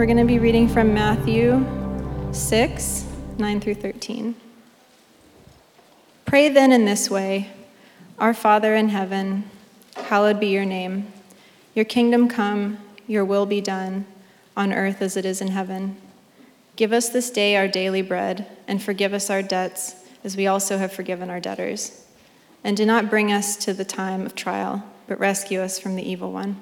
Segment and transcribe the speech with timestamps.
[0.00, 1.62] We're going to be reading from Matthew
[2.32, 3.04] 6,
[3.36, 4.34] 9 through 13.
[6.24, 7.50] Pray then in this way
[8.18, 9.50] Our Father in heaven,
[9.94, 11.12] hallowed be your name.
[11.74, 14.06] Your kingdom come, your will be done,
[14.56, 15.98] on earth as it is in heaven.
[16.76, 20.78] Give us this day our daily bread, and forgive us our debts, as we also
[20.78, 22.06] have forgiven our debtors.
[22.64, 26.10] And do not bring us to the time of trial, but rescue us from the
[26.10, 26.58] evil one.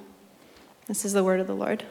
[0.88, 1.84] This is the word of the Lord.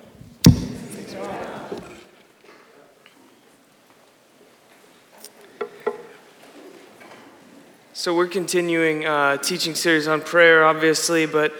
[7.99, 11.51] So, we're continuing uh, teaching series on prayer, obviously, but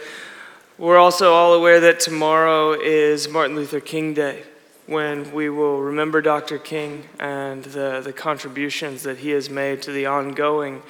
[0.78, 4.44] we're also all aware that tomorrow is Martin Luther King Day,
[4.86, 6.58] when we will remember Dr.
[6.58, 10.84] King and the, the contributions that he has made to the ongoing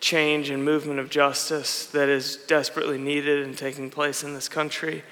[0.00, 5.02] change and movement of justice that is desperately needed and taking place in this country.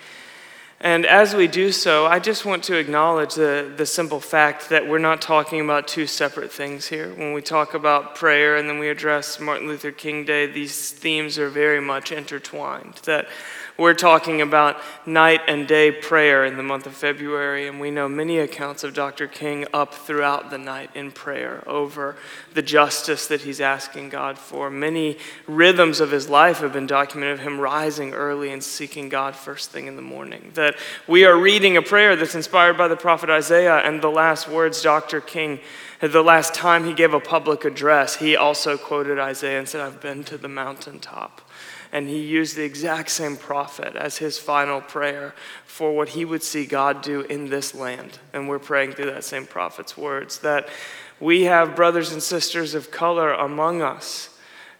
[0.80, 4.86] And as we do so, I just want to acknowledge the, the simple fact that
[4.86, 7.12] we're not talking about two separate things here.
[7.14, 11.36] When we talk about prayer and then we address Martin Luther King Day, these themes
[11.36, 12.94] are very much intertwined.
[13.04, 13.26] That
[13.78, 14.76] we're talking about
[15.06, 18.92] night and day prayer in the month of February, and we know many accounts of
[18.92, 19.28] Dr.
[19.28, 22.16] King up throughout the night in prayer over
[22.54, 24.68] the justice that he's asking God for.
[24.68, 29.36] Many rhythms of his life have been documented of him rising early and seeking God
[29.36, 30.50] first thing in the morning.
[30.54, 30.74] That
[31.06, 34.82] we are reading a prayer that's inspired by the prophet Isaiah, and the last words
[34.82, 35.20] Dr.
[35.20, 35.60] King
[36.00, 40.00] the last time he gave a public address, he also quoted Isaiah and said, I've
[40.00, 41.40] been to the mountaintop
[41.92, 46.42] and he used the exact same prophet as his final prayer for what he would
[46.42, 48.18] see God do in this land.
[48.32, 50.68] And we're praying through that same prophet's words that
[51.20, 54.30] we have brothers and sisters of color among us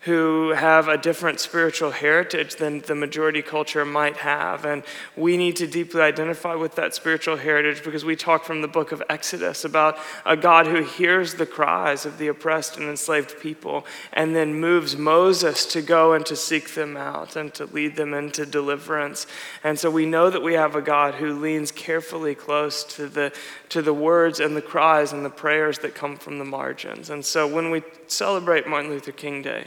[0.09, 4.65] who have a different spiritual heritage than the majority culture might have.
[4.65, 4.83] And
[5.17, 8.91] we need to deeply identify with that spiritual heritage because we talk from the book
[8.91, 13.85] of Exodus about a God who hears the cries of the oppressed and enslaved people
[14.15, 18.15] and then moves Moses to go and to seek them out and to lead them
[18.15, 19.27] into deliverance.
[19.63, 23.31] And so we know that we have a God who leans carefully close to the,
[23.69, 27.11] to the words and the cries and the prayers that come from the margins.
[27.11, 29.67] And so when we celebrate Martin Luther King Day,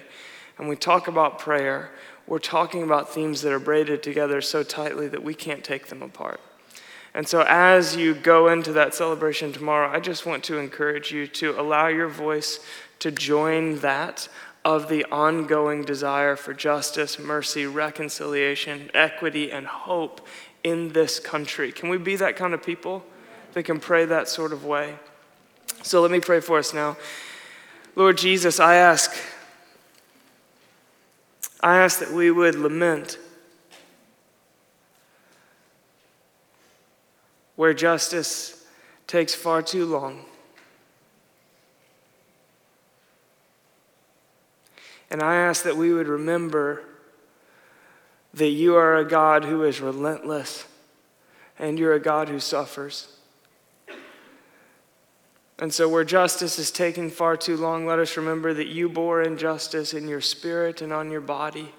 [0.61, 1.89] and we talk about prayer,
[2.27, 6.03] we're talking about themes that are braided together so tightly that we can't take them
[6.03, 6.39] apart.
[7.16, 11.25] And so, as you go into that celebration tomorrow, I just want to encourage you
[11.27, 12.59] to allow your voice
[12.99, 14.29] to join that
[14.63, 20.28] of the ongoing desire for justice, mercy, reconciliation, equity, and hope
[20.63, 21.72] in this country.
[21.72, 23.03] Can we be that kind of people
[23.53, 24.99] that can pray that sort of way?
[25.81, 26.97] So, let me pray for us now.
[27.95, 29.11] Lord Jesus, I ask
[31.63, 33.19] I ask that we would lament
[37.55, 38.66] where justice
[39.05, 40.25] takes far too long.
[45.11, 46.83] And I ask that we would remember
[48.33, 50.66] that you are a God who is relentless
[51.59, 53.17] and you're a God who suffers.
[55.61, 59.22] And so, where justice is taking far too long, let us remember that you bore
[59.22, 61.72] injustice in your spirit and on your body.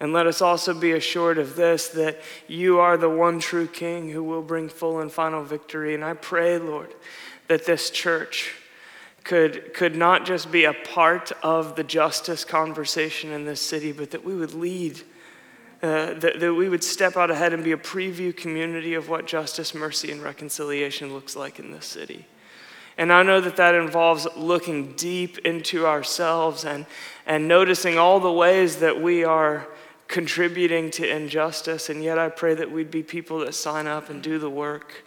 [0.00, 4.08] And let us also be assured of this that you are the one true King
[4.08, 5.94] who will bring full and final victory.
[5.94, 6.94] And I pray, Lord,
[7.48, 8.54] that this church
[9.22, 14.12] could, could not just be a part of the justice conversation in this city, but
[14.12, 15.02] that we would lead
[15.82, 19.26] uh, that, that we would step out ahead and be a preview community of what
[19.26, 22.26] justice, mercy, and reconciliation looks like in this city.
[22.96, 26.84] And I know that that involves looking deep into ourselves and,
[27.26, 29.68] and noticing all the ways that we are
[30.08, 31.88] contributing to injustice.
[31.88, 35.04] And yet I pray that we'd be people that sign up and do the work.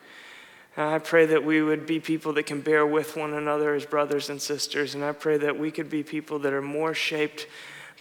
[0.78, 3.86] And I pray that we would be people that can bear with one another as
[3.86, 4.96] brothers and sisters.
[4.96, 7.46] And I pray that we could be people that are more shaped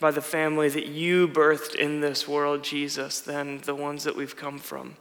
[0.01, 4.37] by the family that you birthed in this world, Jesus, than the ones that we've
[4.37, 4.97] come from.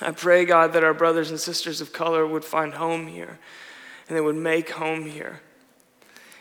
[0.00, 3.38] I pray, God, that our brothers and sisters of color would find home here
[4.08, 5.40] and they would make home here.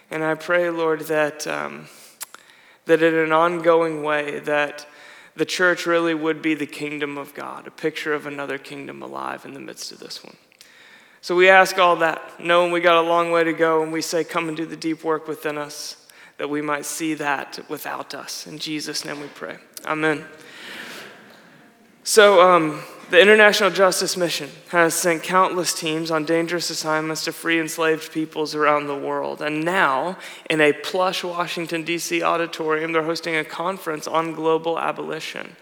[0.10, 1.88] And I pray, Lord, that, um,
[2.86, 4.88] that in an ongoing way, that
[5.36, 9.46] the church really would be the kingdom of God, a picture of another kingdom alive
[9.46, 10.36] in the midst of this one.
[11.22, 14.02] So we ask all that, knowing we got a long way to go, and we
[14.02, 16.08] say, Come and do the deep work within us
[16.40, 18.48] that we might see that without us.
[18.48, 19.58] In Jesus' name we pray.
[19.86, 20.26] Amen.
[22.04, 27.60] So, um, the International Justice Mission has sent countless teams on dangerous assignments to free
[27.60, 29.42] enslaved peoples around the world.
[29.42, 30.18] And now,
[30.50, 32.24] in a plush Washington, D.C.
[32.24, 35.56] auditorium, they're hosting a conference on global abolition.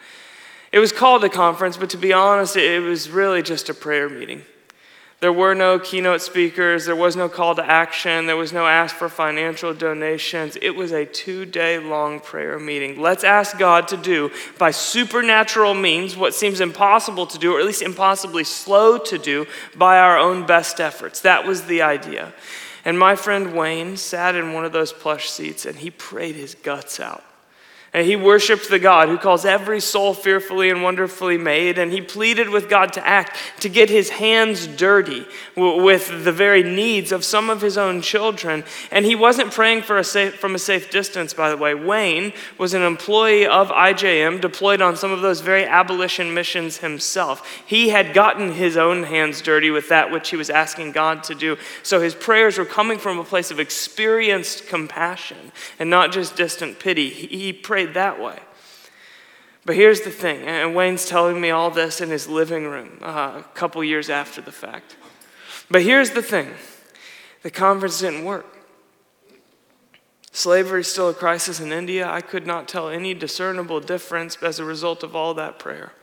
[0.71, 4.09] It was called a conference, but to be honest, it was really just a prayer
[4.09, 4.43] meeting.
[5.19, 8.95] There were no keynote speakers, there was no call to action, there was no ask
[8.95, 10.59] for financial donations.
[10.61, 13.01] It was a two day long prayer meeting.
[13.01, 14.29] Let's ask God to do,
[14.59, 19.47] by supernatural means, what seems impossible to do, or at least impossibly slow to do,
[19.75, 21.21] by our own best efforts.
[21.21, 22.31] That was the idea.
[22.85, 26.53] And my friend Wayne sat in one of those plush seats and he prayed his
[26.53, 27.23] guts out.
[27.97, 31.79] And he worshiped the God who calls every soul fearfully and wonderfully made.
[31.79, 36.61] And he pleaded with God to act, to get his hands dirty with the very
[36.61, 38.63] needs of some of his own children.
[38.91, 41.73] And he wasn't praying a safe, from a safe distance, by the way.
[41.73, 47.63] Wayne was an employee of IJM, deployed on some of those very abolition missions himself.
[47.65, 51.33] He had gotten his own hands dirty with that which he was asking God to
[51.33, 51.57] do.
[51.81, 56.77] So his prayers were coming from a place of experienced compassion and not just distant
[56.77, 57.09] pity.
[57.09, 58.39] He prayed that way.
[59.65, 63.41] But here's the thing, and Wayne's telling me all this in his living room uh,
[63.41, 64.95] a couple years after the fact.
[65.69, 66.53] But here's the thing
[67.43, 68.45] the conference didn't work.
[70.31, 72.07] Slavery is still a crisis in India.
[72.09, 75.93] I could not tell any discernible difference as a result of all that prayer.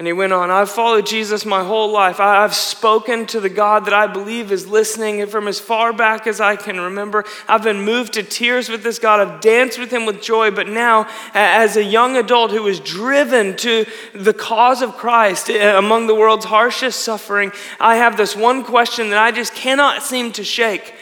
[0.00, 2.20] And he went on, I've followed Jesus my whole life.
[2.20, 6.40] I've spoken to the God that I believe is listening from as far back as
[6.40, 7.26] I can remember.
[7.46, 9.20] I've been moved to tears with this God.
[9.20, 10.52] I've danced with him with joy.
[10.52, 15.78] But now, as a young adult who is driven to the cause of Christ eh,
[15.78, 20.32] among the world's harshest suffering, I have this one question that I just cannot seem
[20.32, 20.94] to shake.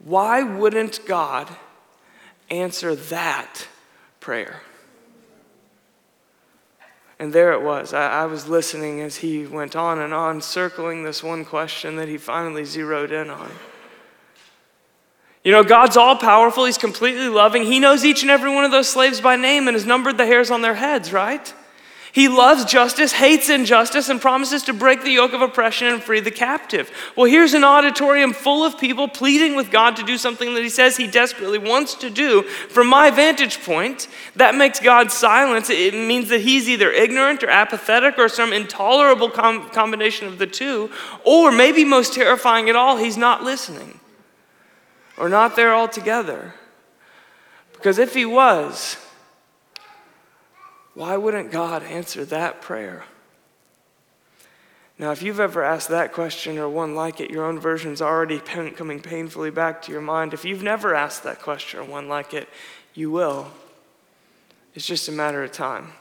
[0.00, 1.48] Why wouldn't God
[2.50, 3.68] answer that
[4.20, 4.60] prayer?
[7.18, 7.92] And there it was.
[7.92, 12.06] I, I, was listening as he went on and on, circling this one question that
[12.08, 13.50] he finally zeroed in on.
[15.42, 17.64] You know, God's all powerful, He's completely loving.
[17.64, 20.26] He knows each and every one of those slaves by name and has numbered the
[20.26, 21.52] hairs on their heads, right?
[22.18, 26.18] He loves justice, hates injustice, and promises to break the yoke of oppression and free
[26.18, 26.90] the captive.
[27.14, 30.68] Well, here's an auditorium full of people pleading with God to do something that He
[30.68, 32.42] says He desperately wants to do.
[32.42, 35.70] From my vantage point, that makes God silence.
[35.70, 40.46] It means that He's either ignorant or apathetic or some intolerable com- combination of the
[40.48, 40.90] two.
[41.24, 44.00] Or maybe most terrifying at all, He's not listening
[45.16, 46.54] or not there altogether.
[47.74, 48.96] Because if He was,
[50.98, 53.04] why wouldn't God answer that prayer?
[54.98, 58.40] Now, if you've ever asked that question or one like it, your own version's already
[58.40, 60.34] coming painfully back to your mind.
[60.34, 62.48] If you've never asked that question or one like it,
[62.94, 63.52] you will.
[64.74, 65.92] It's just a matter of time.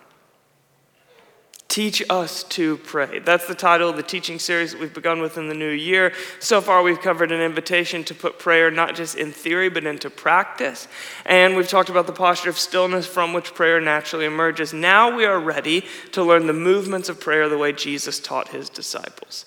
[1.77, 3.19] Teach us to pray.
[3.19, 6.12] That's the title of the teaching series that we've begun with in the new year.
[6.39, 10.09] So far, we've covered an invitation to put prayer not just in theory, but into
[10.09, 10.88] practice.
[11.24, 14.74] And we've talked about the posture of stillness from which prayer naturally emerges.
[14.74, 18.71] Now we are ready to learn the movements of prayer the way Jesus taught his
[18.71, 19.45] disciples.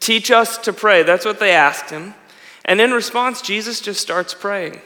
[0.00, 1.04] Teach us to pray.
[1.04, 2.14] That's what they asked him.
[2.64, 4.80] And in response, Jesus just starts praying.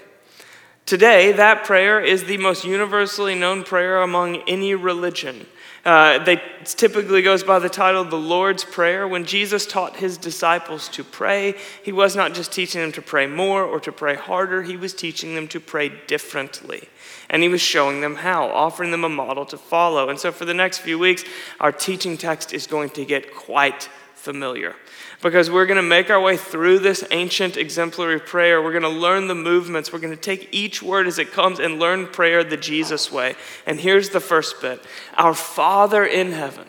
[0.84, 5.46] Today, that prayer is the most universally known prayer among any religion.
[5.84, 9.08] Uh, they typically goes by the title the Lord's Prayer.
[9.08, 13.26] When Jesus taught his disciples to pray, he was not just teaching them to pray
[13.26, 16.88] more or to pray harder, he was teaching them to pray differently.
[17.28, 20.08] And he was showing them how, offering them a model to follow.
[20.08, 21.24] And so for the next few weeks,
[21.58, 24.76] our teaching text is going to get quite familiar
[25.22, 28.60] because we're going to make our way through this ancient exemplary prayer.
[28.60, 29.92] We're going to learn the movements.
[29.92, 33.36] We're going to take each word as it comes and learn prayer the Jesus way.
[33.64, 34.84] And here's the first bit
[35.16, 36.66] Our Father in heaven,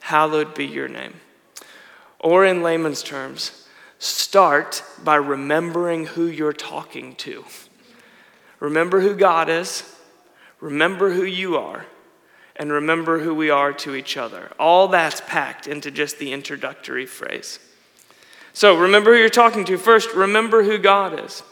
[0.00, 1.14] hallowed be your name.
[2.20, 3.66] Or in layman's terms,
[3.98, 7.44] start by remembering who you're talking to.
[8.60, 9.96] Remember who God is,
[10.60, 11.86] remember who you are,
[12.56, 14.50] and remember who we are to each other.
[14.58, 17.58] All that's packed into just the introductory phrase.
[18.56, 19.76] So remember who you're talking to.
[19.76, 21.42] First, remember who God is.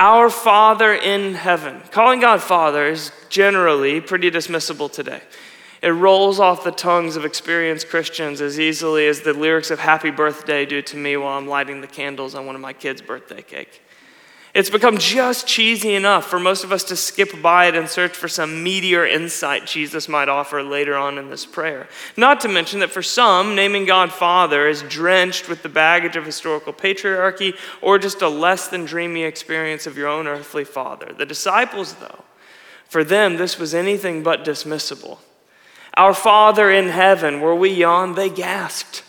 [0.00, 1.80] Our Father in heaven.
[1.92, 5.22] Calling God Father is generally pretty dismissible today.
[5.80, 10.10] It rolls off the tongues of experienced Christians as easily as the lyrics of Happy
[10.10, 13.42] Birthday do to me while I'm lighting the candles on one of my kids' birthday
[13.42, 13.80] cake.
[14.52, 18.16] It's become just cheesy enough for most of us to skip by it and search
[18.16, 21.88] for some meteor insight Jesus might offer later on in this prayer.
[22.16, 26.26] Not to mention that for some, naming God Father is drenched with the baggage of
[26.26, 31.12] historical patriarchy or just a less than dreamy experience of your own earthly father.
[31.16, 32.24] The disciples, though,
[32.88, 35.18] for them, this was anything but dismissible.
[35.94, 39.04] Our Father in heaven, were we yawned, they gasped.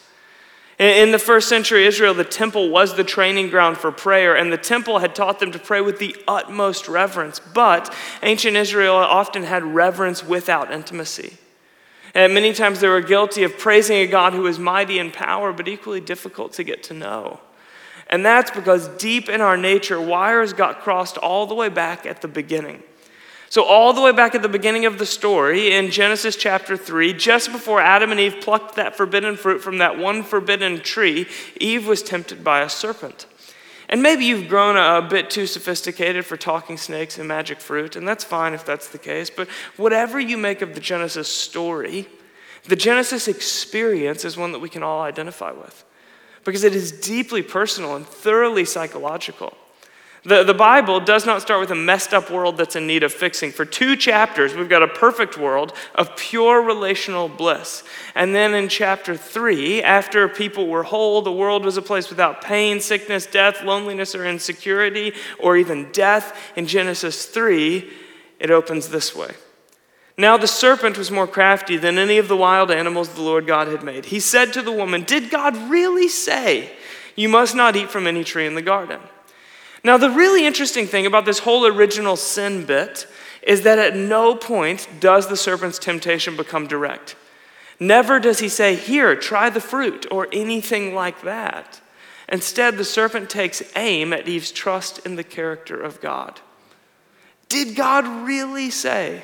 [0.81, 4.57] In the first century Israel, the temple was the training ground for prayer, and the
[4.57, 7.39] temple had taught them to pray with the utmost reverence.
[7.39, 11.38] But ancient Israel often had reverence without intimacy.
[12.15, 15.53] And many times they were guilty of praising a God who is mighty in power,
[15.53, 17.41] but equally difficult to get to know.
[18.09, 22.23] And that's because deep in our nature, wires got crossed all the way back at
[22.23, 22.81] the beginning.
[23.51, 27.12] So, all the way back at the beginning of the story, in Genesis chapter 3,
[27.12, 31.27] just before Adam and Eve plucked that forbidden fruit from that one forbidden tree,
[31.60, 33.25] Eve was tempted by a serpent.
[33.89, 38.08] And maybe you've grown a, bit too sophisticated for talking snakes and magic fruit, and
[38.08, 39.29] that's fine if that's the case.
[39.29, 42.08] But whatever you make of the Genesis story,
[42.70, 45.84] the Genesis experience is one that we can all identify with
[46.46, 49.58] because it is deeply personal and thoroughly psychological.
[50.24, 53.12] The, the Bible does not start with a messed up world that's in need of
[53.12, 53.51] fixing.
[53.51, 57.84] For two chapters, we've got a perfect world of pure relational bliss.
[58.13, 62.44] And then in chapter three, after people were whole, the world was a place without
[62.44, 66.38] pain, sickness, death, loneliness, or insecurity, or even death.
[66.56, 67.90] In Genesis 3,
[68.40, 69.34] it opens this way.
[70.18, 73.70] Now the serpent was more crafty than any of the wild animals the Lord God
[73.70, 74.06] had made.
[74.06, 76.74] He said to the woman, Did God really say,
[77.16, 79.00] You must not eat from any tree in the garden?
[79.83, 83.07] Now, the really interesting thing about this whole original sin bit
[83.41, 87.15] is that at no point does the serpent's temptation become direct.
[87.79, 91.81] Never does he say, Here, try the fruit, or anything like that.
[92.29, 96.39] Instead, the serpent takes aim at Eve's trust in the character of God.
[97.50, 99.23] Did God really say?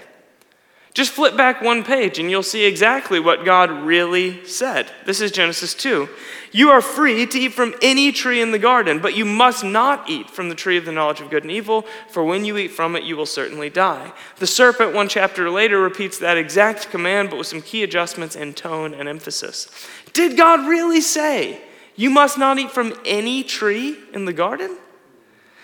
[0.98, 4.92] Just flip back one page and you'll see exactly what God really said.
[5.06, 6.10] This is Genesis 2.
[6.52, 10.10] You are free to eat from any tree in the garden, but you must not
[10.10, 12.70] eat from the tree of the knowledge of good and evil, for when you eat
[12.70, 14.12] from it, you will certainly die.
[14.38, 18.56] The serpent, one chapter later, repeats that exact command, but with some key adjustments in
[18.56, 19.70] tone and emphasis.
[20.14, 21.62] Did God really say,
[21.96, 24.80] You must not eat from any tree in the garden?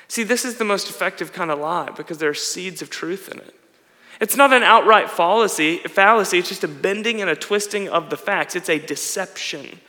[0.08, 3.30] See, this is the most effective kind of lie because there are seeds of truth
[3.30, 3.56] in it.
[4.24, 8.16] It's not an outright fallacy, fallacy, it's just a bending and a twisting of the
[8.16, 8.56] facts.
[8.56, 9.82] It's a deception.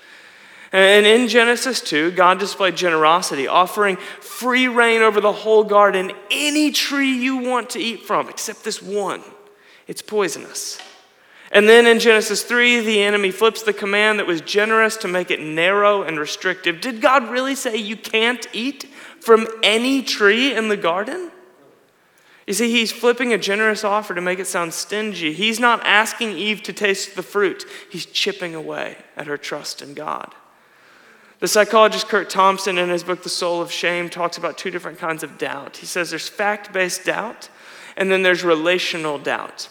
[0.72, 6.72] And in Genesis 2, God displayed generosity, offering free reign over the whole garden, any
[6.72, 9.22] tree you want to eat from, except this one.
[9.86, 10.80] It's poisonous.
[11.52, 15.30] And then in Genesis 3, the enemy flips the command that was generous to make
[15.30, 16.80] it narrow and restrictive.
[16.80, 18.82] Did God really say you can't eat
[19.20, 21.30] from any tree in the garden?
[22.46, 25.32] You see, he's flipping a generous offer to make it sound stingy.
[25.32, 29.94] He's not asking Eve to taste the fruit, he's chipping away at her trust in
[29.94, 30.34] God.
[31.40, 34.98] The psychologist Curt Thompson, in his book, The Soul of Shame, talks about two different
[34.98, 35.78] kinds of doubt.
[35.78, 37.48] He says there's fact based doubt,
[37.96, 39.68] and then there's relational doubt.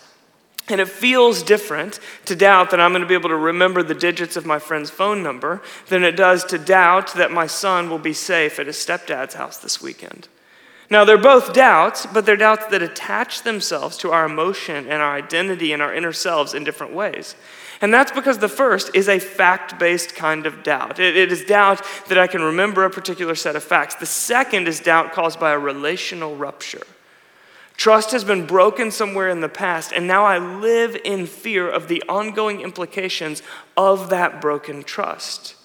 [0.70, 3.96] And it feels different to doubt that I'm going to be able to remember the
[3.96, 8.00] digits of my friend's phone number than it does to doubt that my son will
[8.00, 10.30] be safe at his stepdad's house this weekend.
[10.90, 15.16] Now, they're both doubts, but they're doubts that attach themselves to our emotion and our
[15.16, 17.36] identity and our inner selves in different ways.
[17.82, 21.00] And that's because the first is a fact based kind of doubt.
[21.00, 23.96] It, it is doubt that I can remember a particular set of facts.
[23.96, 26.86] The second is doubt caused by a relational rupture.
[27.76, 31.88] Trust has been broken somewhere in the past, and now I live in fear of
[31.88, 33.42] the ongoing implications
[33.76, 35.56] of that broken trust.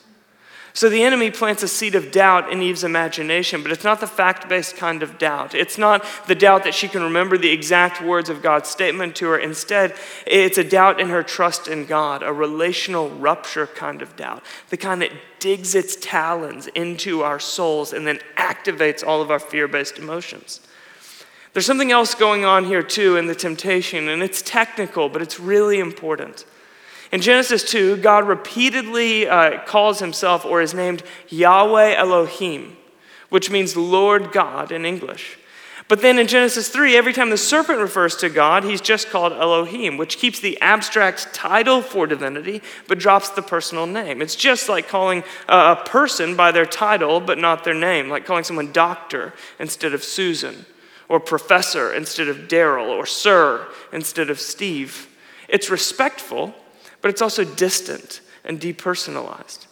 [0.75, 4.07] So the enemy plants a seed of doubt in Eve's imagination, but it's not the
[4.07, 5.55] fact based kind of doubt.
[5.55, 9.29] It's not the doubt that she can remember the exact words of God's statement to
[9.29, 9.39] her.
[9.39, 9.95] Instead,
[10.27, 14.77] it's a doubt in her trust in God, a relational rupture kind of doubt, the
[14.77, 19.67] kind that digs its talons into our souls and then activates all of our fear
[19.67, 20.61] based emotions.
[21.55, 25.41] There's something else going on here, too, in the temptation, and it's technical, but it's
[25.41, 26.45] really important.
[27.11, 32.77] In Genesis 2, God repeatedly uh, calls himself or is named Yahweh Elohim,
[33.31, 35.39] which means Lord God in English.
[35.89, 39.33] But then in Genesis 3, every time the serpent refers to God, he's just called
[39.33, 44.21] Elohim, which keeps the abstract title for divinity but drops the personal name.
[44.21, 48.45] It's just like calling a person by their title but not their name, like calling
[48.45, 50.67] someone doctor instead of Susan,
[51.09, 55.09] or professor instead of Daryl, or sir instead of Steve.
[55.49, 56.55] It's respectful
[57.01, 59.67] but it's also distant and depersonalized.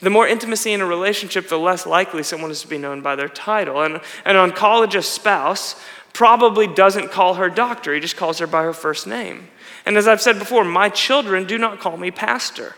[0.00, 3.14] The more intimacy in a relationship, the less likely someone is to be known by
[3.14, 3.82] their title.
[3.82, 5.76] And an oncologist spouse
[6.12, 9.48] probably doesn't call her doctor, he just calls her by her first name.
[9.86, 12.74] And as I've said before, my children do not call me pastor.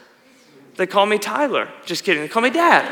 [0.77, 1.69] They call me Tyler.
[1.87, 2.85] Just kidding, they call me dad.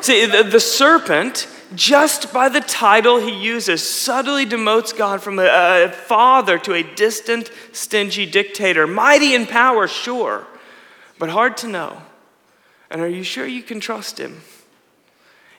[0.00, 5.44] See, the, the serpent just by the title he uses, subtly demotes God from a,
[5.86, 8.86] a, father to a distant, stingy dictator.
[8.86, 10.46] Mighty in power, sure,
[11.18, 12.02] but hard to know.
[12.90, 14.40] And are you sure you can trust him?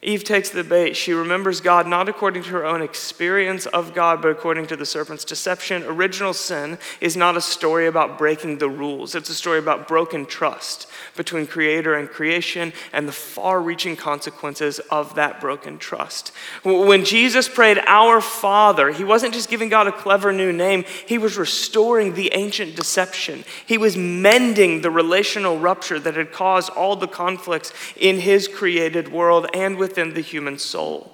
[0.03, 0.96] Eve takes the bait.
[0.96, 4.86] She remembers God not according to her own experience of God, but according to the
[4.86, 5.84] serpent's deception.
[5.84, 10.25] Original sin is not a story about breaking the rules, it's a story about broken
[10.25, 16.31] trust between creator and creation and the far reaching consequences of that broken trust.
[16.63, 21.20] When Jesus prayed, Our Father, he wasn't just giving God a clever new name, he
[21.20, 23.43] was restoring the ancient deception.
[23.67, 29.12] He was mending the relational rupture that had caused all the conflicts in his created
[29.12, 31.12] world and with within the human soul.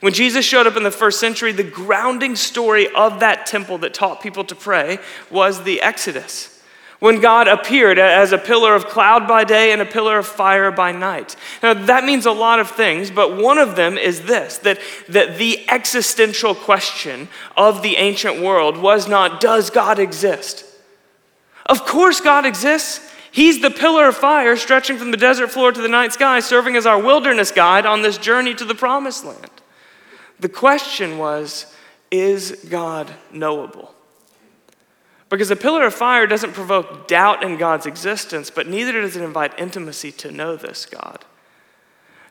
[0.00, 3.94] When Jesus showed up in the first century, the grounding story of that temple that
[3.94, 4.98] taught people to pray
[5.30, 6.60] was the Exodus.
[6.98, 10.72] When God appeared as a pillar of cloud by day and a pillar of fire
[10.72, 11.36] by night.
[11.62, 15.38] Now, that means a lot of things, but one of them is this that, that
[15.38, 20.64] the existential question of the ancient world was not, Does God exist?
[21.66, 23.11] Of course, God exists.
[23.32, 26.76] He's the pillar of fire stretching from the desert floor to the night sky, serving
[26.76, 29.50] as our wilderness guide on this journey to the promised land.
[30.38, 31.74] The question was
[32.10, 33.94] is God knowable?
[35.30, 39.22] Because a pillar of fire doesn't provoke doubt in God's existence, but neither does it
[39.22, 41.24] invite intimacy to know this God.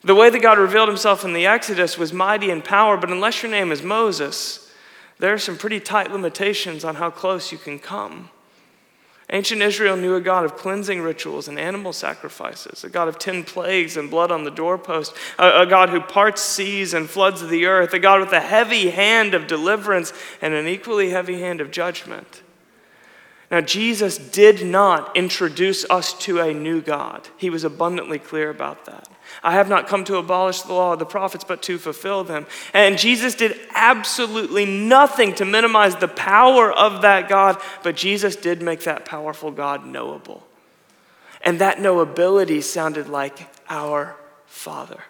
[0.04, 3.42] The way that God revealed himself in the Exodus was mighty in power, but unless
[3.42, 4.72] your name is Moses,
[5.18, 8.30] there are some pretty tight limitations on how close you can come.
[9.34, 13.46] Ancient Israel knew a God of cleansing rituals and animal sacrifices, a God of ten
[13.46, 17.66] plagues and blood on the doorpost, a, a, God who parts seas and floods the
[17.66, 20.12] earth, a God with a heavy hand of deliverance
[20.42, 22.44] and an equally heavy hand of judgment.
[23.50, 27.30] Now, Jesus did not introduce us to a new God.
[27.38, 29.08] He was abundantly clear about that.
[29.44, 32.46] I have not come to abolish the law of the prophets, but to fulfill them.
[32.74, 38.62] And Jesus did absolutely nothing to minimize the power of that God, but Jesus did
[38.62, 40.46] make that powerful God knowable.
[41.44, 45.04] And that knowability sounded like our Father.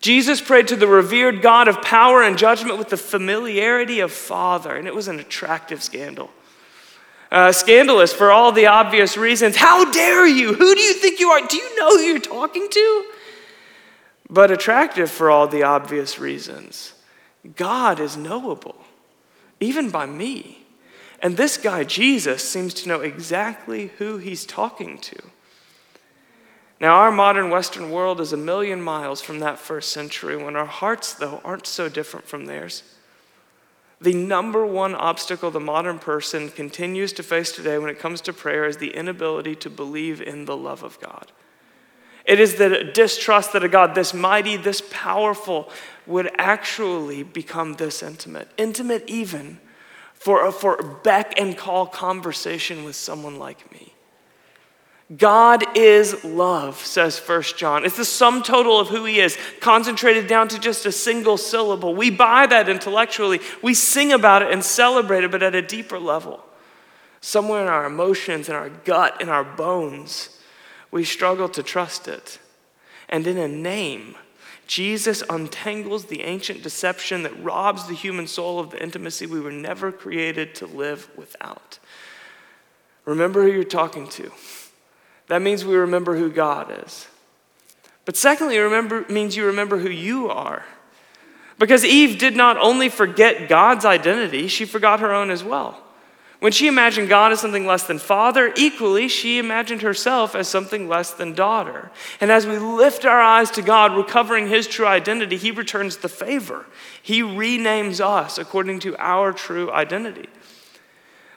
[0.00, 4.76] Jesus prayed to the revered God of power and judgment with the familiarity of Father,
[4.76, 6.30] and it was an attractive scandal.
[7.30, 9.56] Uh, scandalous for all the obvious reasons.
[9.56, 10.54] How dare you?
[10.54, 11.46] Who do you think you are?
[11.46, 13.04] Do you know who you're talking to?
[14.30, 16.94] But attractive for all the obvious reasons.
[17.56, 18.76] God is knowable,
[19.60, 20.66] even by me.
[21.20, 25.16] And this guy, Jesus, seems to know exactly who he's talking to.
[26.80, 30.66] Now, our modern Western world is a million miles from that first century when our
[30.66, 32.84] hearts, though, aren't so different from theirs.
[34.00, 38.32] The number one obstacle the modern person continues to face today when it comes to
[38.32, 41.32] prayer is the inability to believe in the love of God.
[42.24, 45.70] It is the distrust that a God this mighty, this powerful,
[46.06, 48.48] would actually become this intimate.
[48.56, 49.58] Intimate even
[50.12, 53.94] for, a for beck and call conversation with someone like me.
[55.16, 57.86] God is love, says First John.
[57.86, 61.94] It's the sum total of who he is, concentrated down to just a single syllable.
[61.94, 65.98] We buy that intellectually, we sing about it and celebrate it, but at a deeper
[65.98, 66.44] level,
[67.22, 70.38] somewhere in our emotions, in our gut, in our bones,
[70.90, 72.38] we struggle to trust it.
[73.08, 74.14] And in a name,
[74.66, 79.50] Jesus untangles the ancient deception that robs the human soul of the intimacy we were
[79.50, 81.78] never created to live without.
[83.06, 84.30] Remember who you're talking to.
[85.28, 87.06] That means we remember who God is.
[88.04, 90.64] But secondly, remember means you remember who you are.
[91.58, 95.82] Because Eve did not only forget God's identity, she forgot her own as well.
[96.40, 100.88] When she imagined God as something less than father, equally, she imagined herself as something
[100.88, 101.90] less than daughter.
[102.20, 106.08] And as we lift our eyes to God, recovering his true identity, he returns the
[106.08, 106.64] favor.
[107.02, 110.28] He renames us according to our true identity.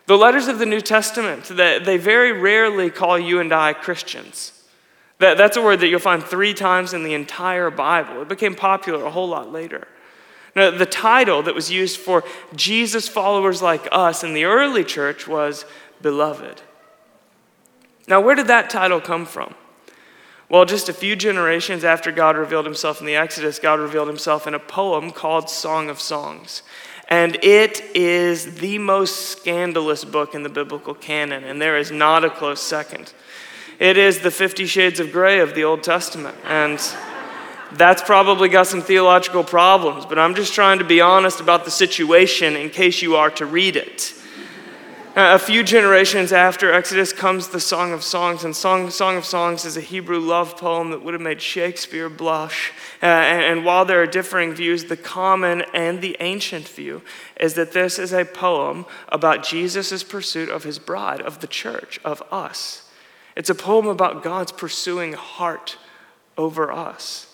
[0.08, 4.52] The letters of the New Testament, they very rarely call you and I Christians.
[5.20, 8.24] that's a word that you'll find three times in the entire Bible.
[8.24, 9.88] It became popular a whole lot later.
[10.56, 12.24] Now, the title that was used for
[12.56, 15.66] Jesus followers like us in the early church was
[16.02, 16.62] Beloved.
[18.08, 19.56] Now, where did that title come from?
[20.52, 24.48] Well, just a few generations after God revealed himself in the Exodus, God revealed himself
[24.48, 26.62] in a poem called Song of Songs.
[27.08, 32.26] And it is the most scandalous book in the biblical canon, and there is not
[32.26, 33.14] a close second.
[33.80, 36.36] It is the Fifty Shades of Grey of the Old Testament.
[36.44, 36.82] And
[37.72, 41.72] that's probably got some theological problems, but I'm just trying to be honest about the
[41.72, 44.14] situation in case you are to read it.
[45.14, 49.26] Uh, a few generations after Exodus comes the Song of Songs, and Song, Song of
[49.26, 52.72] Songs is a Hebrew love poem that would have made Shakespeare blush.
[53.04, 57.02] Uh, and, and while there are differing views, the common and the ancient view
[57.38, 62.00] is that this is a poem about Jesus' pursuit of his bride, of the church,
[62.06, 62.90] of us.
[63.36, 65.76] It's a poem about God's pursuing heart
[66.38, 67.31] over us.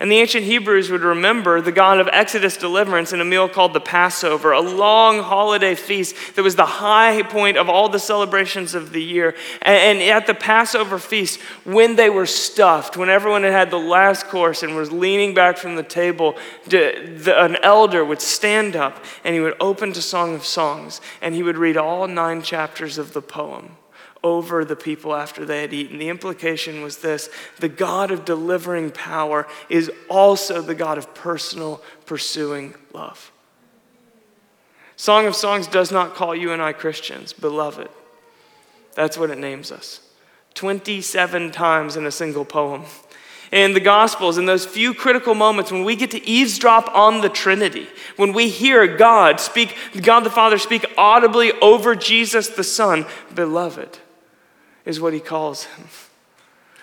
[0.00, 3.74] And the ancient Hebrews would remember the God of Exodus deliverance in a meal called
[3.74, 8.74] the Passover, a long holiday feast that was the high point of all the celebrations
[8.74, 9.34] of the year.
[9.60, 14.28] And, at the Passover feast, when they were stuffed, when everyone had had the last
[14.28, 16.34] course and was leaning back from the table,
[16.72, 21.42] an elder would stand up and he would open to Song of Songs and he
[21.42, 23.76] would read all nine chapters of the poem
[24.22, 25.98] over the people after they had eaten.
[25.98, 31.82] The implication was this the God of delivering power is also the God of personal,
[32.06, 33.32] pursuing love.
[34.96, 37.88] Song of Songs does not call you and I Christians, beloved.
[38.94, 40.00] That's what it names us.
[40.54, 42.84] 27 times in a single poem.
[43.50, 47.28] In the Gospels, in those few critical moments when we get to eavesdrop on the
[47.28, 53.06] Trinity, when we hear God speak, God the Father speak audibly over Jesus the Son,
[53.34, 53.98] beloved
[54.84, 55.86] is what he calls him.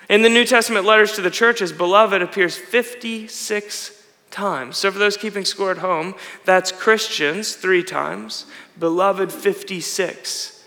[0.10, 4.78] In the New Testament letters to the churches, beloved appears 56 times.
[4.78, 8.46] So for those keeping score at home, that's Christians three times,
[8.80, 10.58] beloved 56.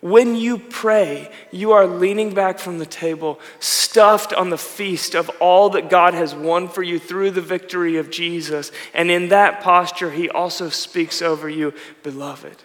[0.00, 5.30] When you pray, you are leaning back from the table, stuffed on the feast of
[5.40, 8.72] all that God has won for you through the victory of Jesus.
[8.94, 12.56] And in that posture, He also speaks over you, beloved,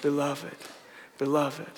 [0.00, 0.56] beloved,
[1.18, 1.72] beloved.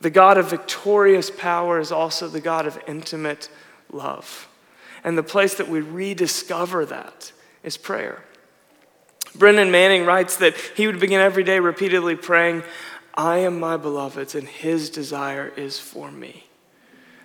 [0.00, 3.48] The God of victorious power is also the God of intimate
[3.90, 4.48] love.
[5.02, 8.24] And the place that we rediscover that is prayer.
[9.34, 12.62] Brennan Manning writes that he would begin every day repeatedly praying,
[13.14, 16.44] I am my beloved's, and his desire is for me.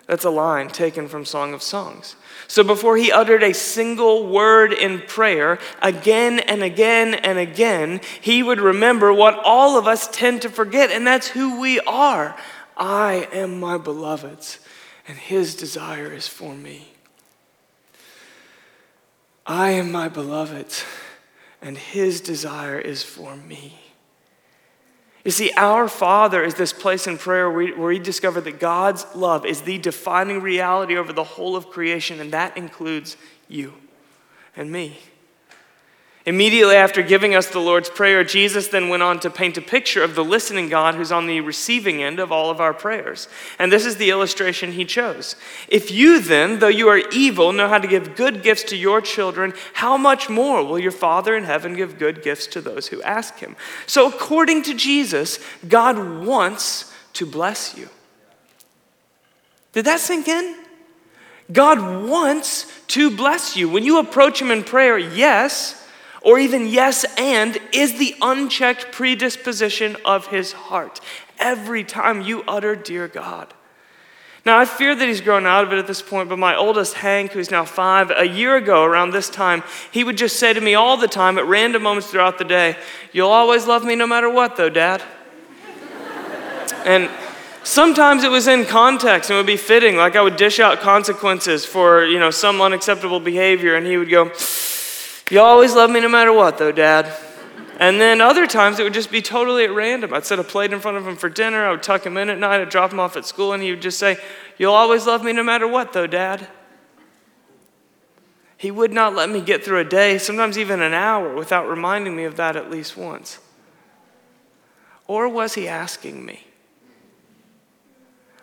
[0.08, 2.15] That's a line taken from Song of Songs.
[2.47, 8.41] So before he uttered a single word in prayer, again and again and again, he
[8.41, 12.36] would remember what all of us tend to forget, and that's who we are.
[12.80, 14.60] I am my beloved's,
[15.08, 16.88] and his desire is for me.
[19.46, 20.86] I am my beloved's,
[21.62, 23.78] and his desire is for me.
[25.26, 29.46] You see, our Father is this place in prayer where we, discover that God's love
[29.46, 33.18] is the defining reality over the whole of creation, and that includes
[33.50, 33.74] you
[34.56, 34.98] and me.
[36.30, 40.04] Immediately after giving us the Lord's Prayer, Jesus then went on to paint a picture
[40.04, 43.28] of the listening God who's on the receiving end of all of our prayers.
[43.58, 45.36] And this is the illustration he chose.
[45.70, 49.02] If you then, though you are evil, know how to give good gifts to your
[49.02, 53.02] children, how much more will your Father in heaven give good gifts to those who
[53.02, 53.56] ask him?
[53.88, 57.89] So, according to Jesus, God wants to bless you.
[59.74, 60.58] Did that sink in?
[61.52, 63.68] God wants to bless you.
[63.68, 65.78] When you approach him in prayer, yes,
[66.21, 70.99] or even yes and is the unchecked predisposition of his heart
[71.39, 73.53] every time you utter, Dear God.
[74.45, 76.95] Now, I fear that he's grown out of it at this point, but my oldest,
[76.95, 80.62] Hank, who's now five, a year ago around this time, he would just say to
[80.62, 82.77] me all the time at random moments throughout the day,
[83.12, 85.03] You'll always love me no matter what, though, Dad.
[86.86, 87.10] and
[87.63, 90.79] sometimes it was in context and it would be fitting, like I would dish out
[90.79, 94.32] consequences for, you know, some unacceptable behavior, and he would go,
[95.30, 97.13] you always love me no matter what, though, Dad.
[97.80, 100.13] And then other times it would just be totally at random.
[100.13, 101.65] I'd set a plate in front of him for dinner.
[101.65, 102.60] I would tuck him in at night.
[102.60, 104.18] I'd drop him off at school, and he would just say,
[104.58, 106.48] You'll always love me no matter what, though, Dad.
[108.58, 112.13] He would not let me get through a day, sometimes even an hour, without reminding
[112.13, 113.39] me of that at least once.
[115.08, 116.46] Or was he asking me?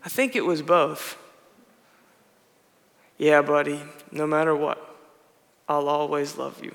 [0.02, 1.18] I think it was both.
[3.18, 4.95] Yeah, buddy, no matter what.
[5.68, 6.74] I'll always love you.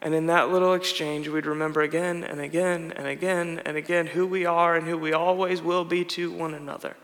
[0.00, 4.26] And in that little exchange, we'd remember again and again and again and again who
[4.26, 6.96] we are and who we always will be to one another.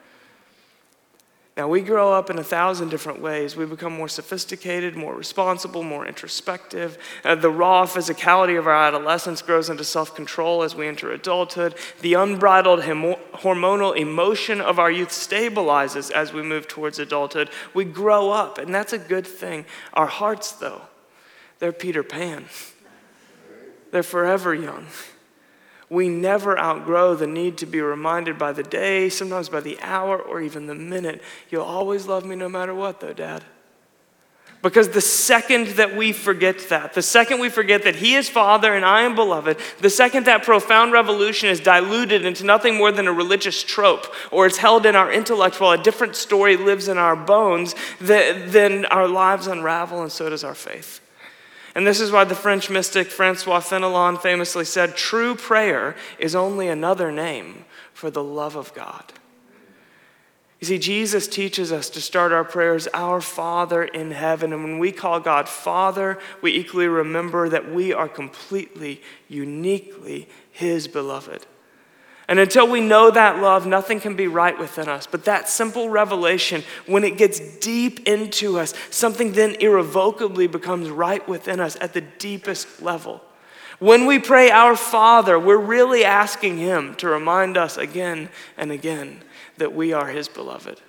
[1.58, 3.56] Now, we grow up in a thousand different ways.
[3.56, 6.96] We become more sophisticated, more responsible, more introspective.
[7.24, 11.74] Uh, the raw physicality of our adolescence grows into self control as we enter adulthood.
[12.00, 17.50] The unbridled hormonal emotion of our youth stabilizes as we move towards adulthood.
[17.74, 19.66] We grow up, and that's a good thing.
[19.94, 20.82] Our hearts, though,
[21.58, 22.44] they're Peter Pan,
[23.90, 24.86] they're forever young.
[25.90, 30.18] We never outgrow the need to be reminded by the day, sometimes by the hour,
[30.18, 31.22] or even the minute.
[31.50, 33.42] You'll always love me no matter what, though, Dad.
[34.60, 38.74] Because the second that we forget that, the second we forget that He is Father
[38.74, 43.06] and I am beloved, the second that profound revolution is diluted into nothing more than
[43.06, 46.98] a religious trope, or it's held in our intellect while a different story lives in
[46.98, 51.00] our bones, then our lives unravel and so does our faith.
[51.78, 56.66] And this is why the French mystic Francois Fenelon famously said true prayer is only
[56.66, 59.12] another name for the love of God.
[60.58, 64.52] You see, Jesus teaches us to start our prayers, Our Father in heaven.
[64.52, 70.88] And when we call God Father, we equally remember that we are completely, uniquely His
[70.88, 71.46] beloved.
[72.28, 75.06] And until we know that love, nothing can be right within us.
[75.06, 81.26] But that simple revelation, when it gets deep into us, something then irrevocably becomes right
[81.26, 83.22] within us at the deepest level.
[83.78, 89.22] When we pray, Our Father, we're really asking Him to remind us again and again
[89.56, 90.80] that we are His beloved.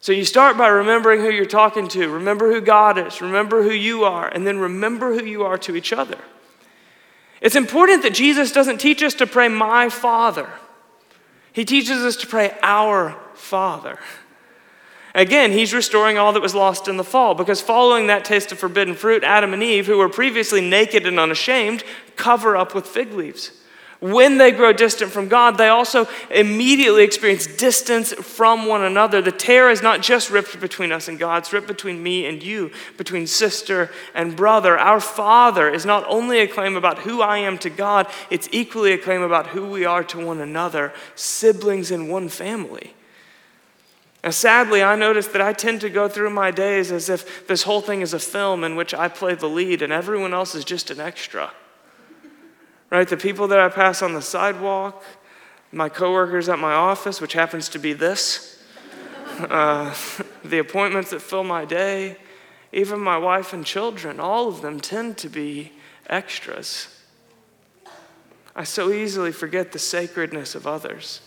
[0.00, 3.72] So you start by remembering who you're talking to, remember who God is, remember who
[3.72, 6.18] you are, and then remember who you are to each other.
[7.40, 10.48] It's important that Jesus doesn't teach us to pray, My Father.
[11.52, 13.98] He teaches us to pray, Our Father.
[15.14, 18.58] Again, he's restoring all that was lost in the fall because following that taste of
[18.58, 21.84] forbidden fruit, Adam and Eve, who were previously naked and unashamed,
[22.16, 23.52] cover up with fig leaves.
[24.00, 29.22] When they grow distant from God, they also immediately experience distance from one another.
[29.22, 32.42] The tear is not just ripped between us and God, it's ripped between me and
[32.42, 34.78] you, between sister and brother.
[34.78, 38.92] Our Father is not only a claim about who I am to God, it's equally
[38.92, 42.92] a claim about who we are to one another, siblings in one family.
[44.22, 47.62] And sadly, I notice that I tend to go through my days as if this
[47.62, 50.64] whole thing is a film in which I play the lead and everyone else is
[50.64, 51.52] just an extra
[52.90, 53.08] right?
[53.08, 55.02] The people that I pass on the sidewalk,
[55.72, 58.62] my coworkers at my office, which happens to be this,
[59.38, 59.94] uh,
[60.44, 62.16] the appointments that fill my day,
[62.72, 65.72] even my wife and children, all of them tend to be
[66.08, 66.88] extras.
[68.54, 71.20] I so easily forget the sacredness of others.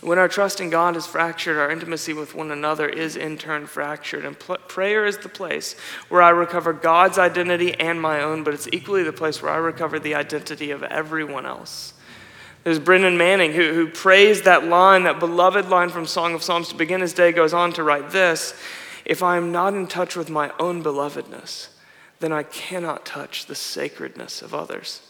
[0.00, 3.66] When our trust in God is fractured, our intimacy with one another is in turn
[3.66, 4.24] fractured.
[4.24, 5.74] And pl- prayer is the place
[6.08, 9.56] where I recover God's identity and my own, but it's equally the place where I
[9.56, 11.94] recover the identity of everyone else.
[12.62, 16.68] There's Brennan Manning who, who praised that line, that beloved line from Song of Psalms
[16.68, 18.54] to begin his day, goes on to write this
[19.04, 21.68] If I am not in touch with my own belovedness,
[22.20, 25.07] then I cannot touch the sacredness of others.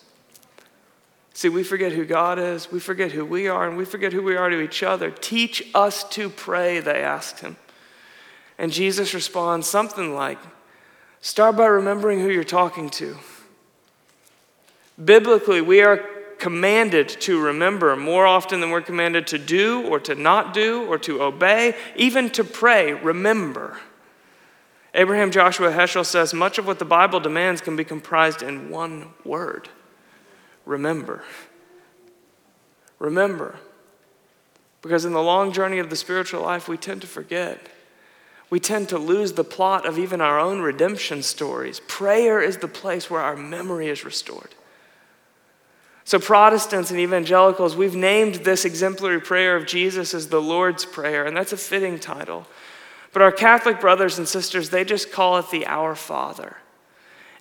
[1.38, 4.24] See, we forget who God is, we forget who we are, and we forget who
[4.24, 5.12] we are to each other.
[5.12, 7.56] Teach us to pray, they asked him.
[8.58, 10.40] And Jesus responds something like,
[11.20, 13.18] Start by remembering who you're talking to.
[15.04, 15.98] Biblically, we are
[16.38, 20.98] commanded to remember more often than we're commanded to do or to not do or
[20.98, 22.94] to obey, even to pray.
[22.94, 23.78] Remember.
[24.92, 29.10] Abraham Joshua Heschel says much of what the Bible demands can be comprised in one
[29.24, 29.68] word
[30.68, 31.24] remember.
[32.98, 33.56] Remember.
[34.82, 37.58] Because in the long journey of the spiritual life, we tend to forget.
[38.50, 41.80] We tend to lose the plot of even our own redemption stories.
[41.88, 44.54] Prayer is the place where our memory is restored.
[46.04, 51.26] So, Protestants and evangelicals, we've named this exemplary prayer of Jesus as the Lord's Prayer,
[51.26, 52.46] and that's a fitting title.
[53.12, 56.56] But our Catholic brothers and sisters, they just call it the Our Father.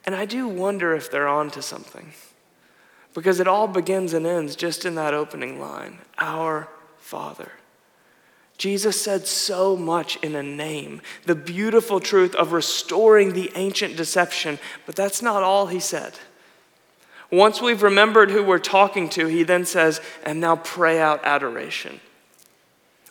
[0.06, 2.12] And I do wonder if they're on to something.
[3.18, 7.52] Because it all begins and ends just in that opening line Our Father.
[8.60, 14.60] Jesus said so much in a name, the beautiful truth of restoring the ancient deception,
[14.86, 16.14] but that's not all he said.
[17.32, 22.00] Once we've remembered who we're talking to, he then says, and now pray out adoration.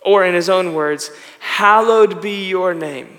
[0.02, 3.18] Or in his own words, hallowed be your name.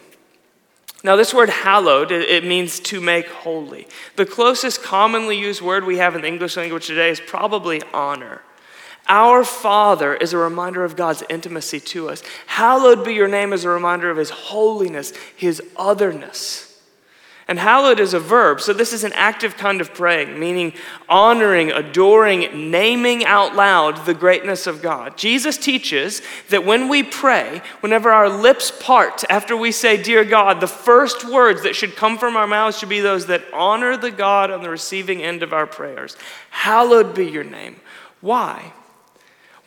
[1.03, 3.87] Now, this word hallowed, it means to make holy.
[4.15, 8.41] The closest commonly used word we have in the English language today is probably honor.
[9.07, 12.23] Our Father is a reminder of God's intimacy to us.
[12.47, 16.66] Hallowed be your name is a reminder of his holiness, his otherness.
[17.49, 20.73] And hallowed is a verb, so this is an active kind of praying, meaning
[21.07, 25.17] honoring, adoring, naming out loud the greatness of God.
[25.17, 30.59] Jesus teaches that when we pray, whenever our lips part after we say, Dear God,
[30.59, 34.11] the first words that should come from our mouths should be those that honor the
[34.11, 36.17] God on the receiving end of our prayers.
[36.49, 37.77] Hallowed be your name.
[38.19, 38.73] Why?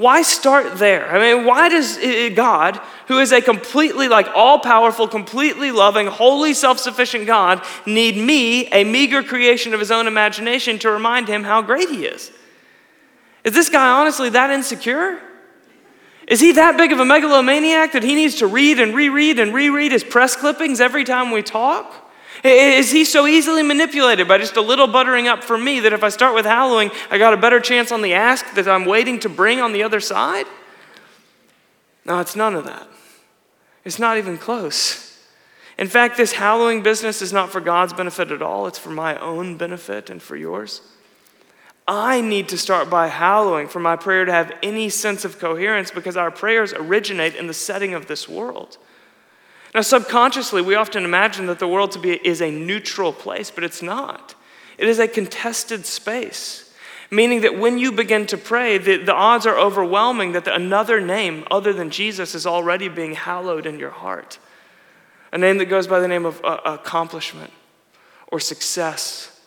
[0.00, 1.06] Why start there?
[1.14, 1.98] I mean, why does
[2.34, 8.16] God, who is a completely, like, all powerful, completely loving, wholly self sufficient God, need
[8.16, 12.32] me, a meager creation of his own imagination, to remind him how great he is?
[13.44, 15.20] Is this guy honestly that insecure?
[16.26, 19.52] Is he that big of a megalomaniac that he needs to read and reread and
[19.52, 22.09] reread his press clippings every time we talk?
[22.42, 26.02] Is he so easily manipulated by just a little buttering up for me that if
[26.02, 29.18] I start with hallowing, I got a better chance on the ask that I'm waiting
[29.20, 30.46] to bring on the other side?
[32.04, 32.88] No, it's none of that.
[33.84, 35.18] It's not even close.
[35.76, 39.18] In fact, this hallowing business is not for God's benefit at all, it's for my
[39.18, 40.82] own benefit and for yours.
[41.88, 45.90] I need to start by hallowing for my prayer to have any sense of coherence
[45.90, 48.78] because our prayers originate in the setting of this world.
[49.74, 53.62] Now, subconsciously, we often imagine that the world to be is a neutral place, but
[53.62, 54.34] it's not.
[54.78, 56.74] It is a contested space,
[57.10, 61.00] meaning that when you begin to pray, the, the odds are overwhelming that the, another
[61.00, 64.38] name other than Jesus is already being hallowed in your heart.
[65.32, 67.52] A name that goes by the name of uh, accomplishment
[68.32, 69.39] or success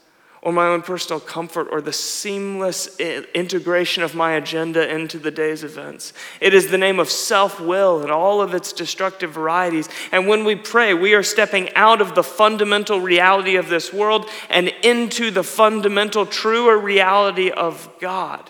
[0.44, 5.64] or my own personal comfort or the seamless integration of my agenda into the day's
[5.64, 6.12] events.
[6.42, 9.88] It is the name of self will and all of its destructive varieties.
[10.12, 14.30] And when we pray, we are stepping out of the fundamental reality of this world
[14.50, 18.50] and into the fundamental, truer reality of God.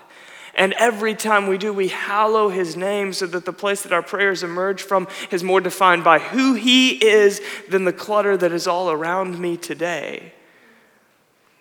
[0.55, 4.03] And every time we do, we hallow his name so that the place that our
[4.03, 8.65] prayers emerge from is more defined by who he is than the clutter that is
[8.65, 10.33] all around me today.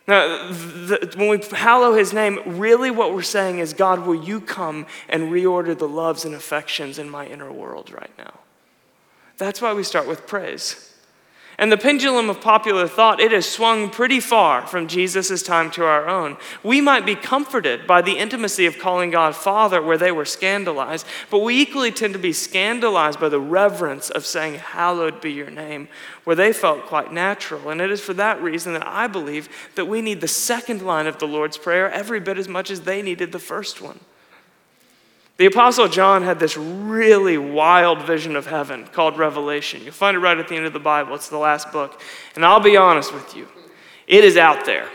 [0.08, 4.40] Now, the, when we hallow his name, really what we're saying is, God, will you
[4.40, 8.40] come and reorder the loves and affections in my inner world right now?
[9.38, 10.91] That's why we start with praise.
[11.62, 15.84] And the pendulum of popular thought, it has swung pretty far from Jesus' time to
[15.84, 16.36] our own.
[16.64, 21.06] We might be comforted by the intimacy of calling God Father where they were scandalized,
[21.30, 25.50] but we equally tend to be scandalized by the reverence of saying, Hallowed be your
[25.50, 25.86] name,
[26.24, 27.70] where they felt quite natural.
[27.70, 31.06] And it is for that reason that I believe that we need the second line
[31.06, 34.00] of the Lord's Prayer every bit as much as they needed the first one.
[35.38, 39.82] The Apostle John had this really wild vision of heaven called Revelation.
[39.82, 42.00] You'll find it right at the end of the Bible, it's the last book.
[42.34, 43.48] And I'll be honest with you,
[44.06, 44.88] it is out there.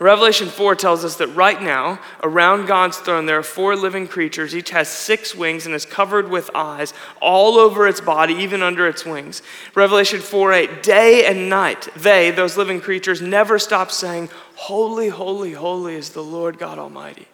[0.00, 4.54] Revelation 4 tells us that right now, around God's throne, there are four living creatures.
[4.54, 8.86] Each has six wings and is covered with eyes all over its body, even under
[8.86, 9.42] its wings.
[9.74, 15.54] Revelation 4 8, day and night, they, those living creatures, never stop saying, Holy, holy,
[15.54, 17.26] holy is the Lord God Almighty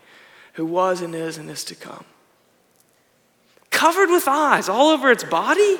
[0.55, 2.05] who was and is and is to come.
[3.71, 5.79] Covered with eyes all over its body?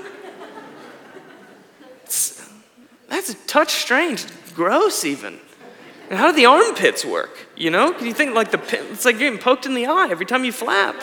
[2.03, 2.49] It's,
[3.09, 5.39] that's a touch strange, gross even.
[6.11, 7.49] And how do the armpits work?
[7.57, 8.61] You know, can you think like the
[8.91, 10.97] it's like getting poked in the eye every time you flap.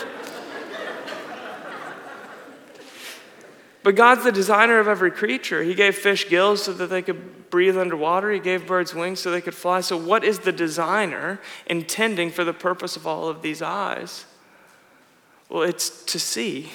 [3.83, 5.63] But God's the designer of every creature.
[5.63, 8.31] He gave fish gills so that they could breathe underwater.
[8.31, 9.81] He gave birds wings so they could fly.
[9.81, 14.25] So, what is the designer intending for the purpose of all of these eyes?
[15.49, 16.71] Well, it's to see.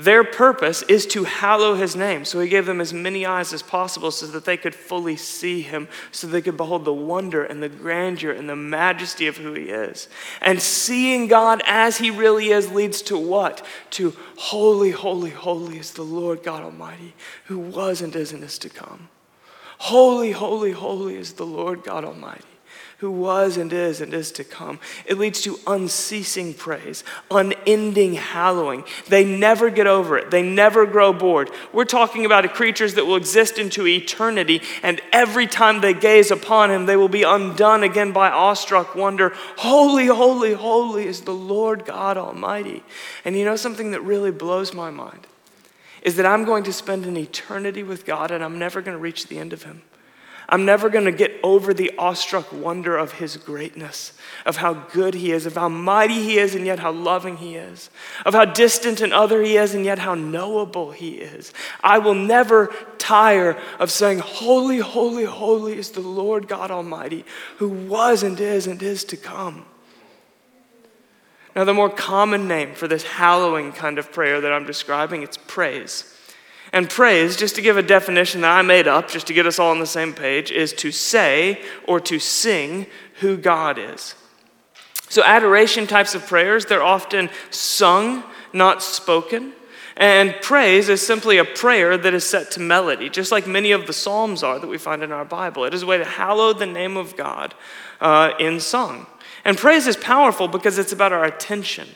[0.00, 2.24] Their purpose is to hallow his name.
[2.24, 5.60] So he gave them as many eyes as possible so that they could fully see
[5.60, 9.52] him, so they could behold the wonder and the grandeur and the majesty of who
[9.52, 10.08] he is.
[10.40, 13.62] And seeing God as he really is leads to what?
[13.90, 17.12] To holy, holy, holy is the Lord God Almighty,
[17.44, 19.10] who was and is and is to come.
[19.76, 22.49] Holy, holy, holy is the Lord God Almighty
[23.00, 24.78] who was and is and is to come.
[25.06, 28.84] It leads to unceasing praise, unending hallowing.
[29.08, 31.50] They never get over it, they never grow bored.
[31.72, 36.70] We're talking about creatures that will exist into eternity, and every time they gaze upon
[36.70, 39.32] him, they will be undone again by awestruck wonder.
[39.56, 42.82] Holy, holy, holy is the Lord God Almighty.
[43.24, 45.26] And you know something that really blows my mind?
[46.02, 49.02] Is that I'm going to spend an eternity with God and I'm never going to
[49.02, 49.82] reach the end of Him.
[50.50, 54.12] I'm never going to get over the awestruck wonder of his greatness,
[54.44, 57.54] of how good he is, of how mighty he is, and yet how loving he
[57.54, 57.88] is,
[58.26, 61.52] of how distant and other he is, and yet how knowable he is.
[61.84, 67.24] I will never tire of saying, Holy, holy, holy is the Lord God Almighty,
[67.58, 69.64] who was and is and is to come.
[71.54, 75.36] Now, the more common name for this hallowing kind of prayer that I'm describing, it's
[75.36, 76.16] praise.
[76.72, 79.58] And praise, just to give a definition that I made up, just to get us
[79.58, 82.86] all on the same page, is to say or to sing
[83.20, 84.14] who God is.
[85.08, 89.52] So, adoration types of prayers, they're often sung, not spoken.
[89.96, 93.86] And praise is simply a prayer that is set to melody, just like many of
[93.86, 95.64] the Psalms are that we find in our Bible.
[95.64, 97.54] It is a way to hallow the name of God
[98.00, 99.06] uh, in song.
[99.44, 101.88] And praise is powerful because it's about our attention.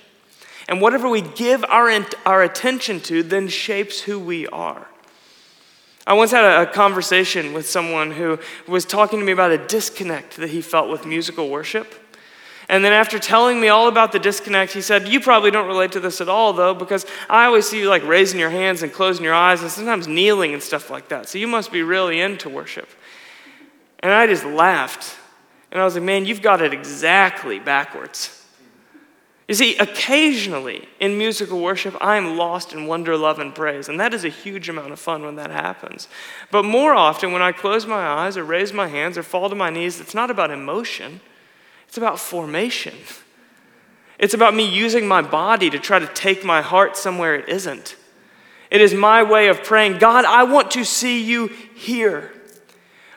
[0.69, 1.91] And whatever we give our,
[2.25, 4.87] our attention to then shapes who we are.
[6.07, 8.39] I once had a, a conversation with someone who
[8.69, 11.95] was talking to me about a disconnect that he felt with musical worship.
[12.69, 15.93] And then after telling me all about the disconnect, he said, You probably don't relate
[15.93, 18.93] to this at all, though, because I always see you like raising your hands and
[18.93, 21.29] closing your eyes and sometimes kneeling and stuff like that.
[21.29, 22.89] So you must be really into worship.
[24.01, 25.17] And I just laughed.
[25.71, 28.44] And I was like, Man, you've got it exactly backwards.
[29.47, 34.01] You see, occasionally in musical worship, I am lost in wonder, love, and praise, and
[34.01, 36.09] that is a huge amount of fun when that happens.
[36.51, 39.55] But more often, when I close my eyes or raise my hands or fall to
[39.55, 41.21] my knees, it's not about emotion,
[41.87, 42.95] it's about formation.
[44.19, 47.97] It's about me using my body to try to take my heart somewhere it isn't.
[48.71, 52.34] It is my way of praying, God, I want to see you here.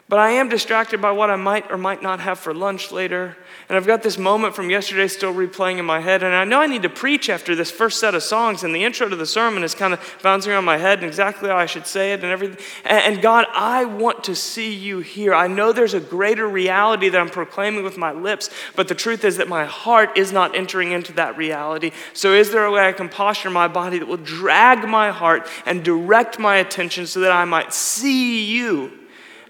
[0.10, 3.36] But I am distracted by what I might or might not have for lunch later.
[3.68, 6.24] And I've got this moment from yesterday still replaying in my head.
[6.24, 8.64] And I know I need to preach after this first set of songs.
[8.64, 11.50] And the intro to the sermon is kind of bouncing around my head and exactly
[11.50, 12.58] how I should say it and everything.
[12.86, 15.34] And God, I want to see you here.
[15.34, 18.50] I know there's a greater reality that I'm proclaiming with my lips.
[18.78, 21.92] But the truth is that my heart is not entering into that reality.
[22.14, 25.50] So is there a way I can posture my body that will drag my heart
[25.66, 28.94] and direct my attention so that I might see you?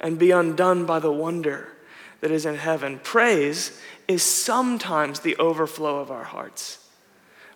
[0.01, 1.69] And be undone by the wonder
[2.21, 2.99] that is in heaven.
[3.03, 6.79] Praise is sometimes the overflow of our hearts,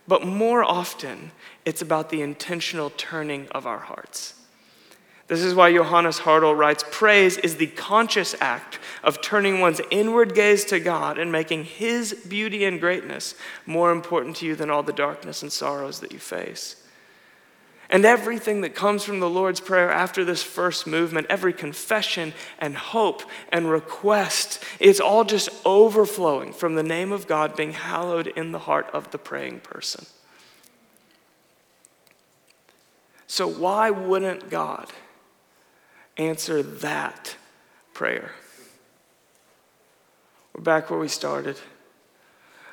[0.07, 1.31] but more often,
[1.65, 4.35] it's about the intentional turning of our hearts.
[5.31, 10.35] This is why Johannes Hartl writes Praise is the conscious act of turning one's inward
[10.35, 13.35] gaze to God and making His beauty and greatness
[13.65, 16.80] more important to you than all the darkness and sorrows that you face.
[17.91, 22.77] And everything that comes from the Lord's Prayer after this first movement, every confession and
[22.77, 23.21] hope
[23.51, 28.59] and request, it's all just overflowing from the name of God being hallowed in the
[28.59, 30.05] heart of the praying person.
[33.27, 34.87] So, why wouldn't God
[36.15, 37.35] answer that
[37.93, 38.31] prayer?
[40.53, 41.57] We're back where we started.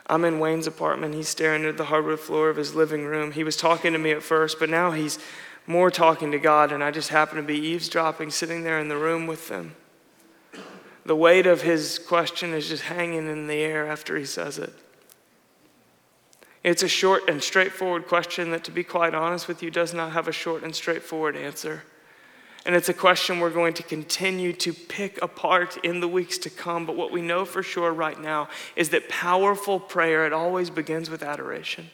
[0.08, 1.14] I'm in Wayne's apartment.
[1.14, 3.32] He's staring at the hardwood floor of his living room.
[3.32, 5.18] He was talking to me at first, but now he's
[5.66, 8.96] more talking to God, and I just happen to be eavesdropping, sitting there in the
[8.96, 9.74] room with them.
[11.04, 14.72] The weight of his question is just hanging in the air after he says it.
[16.64, 20.12] It's a short and straightforward question that, to be quite honest with you, does not
[20.12, 21.84] have a short and straightforward answer.
[22.66, 26.50] And it's a question we're going to continue to pick apart in the weeks to
[26.50, 26.86] come.
[26.86, 31.08] But what we know for sure right now is that powerful prayer, it always begins
[31.08, 31.90] with adoration.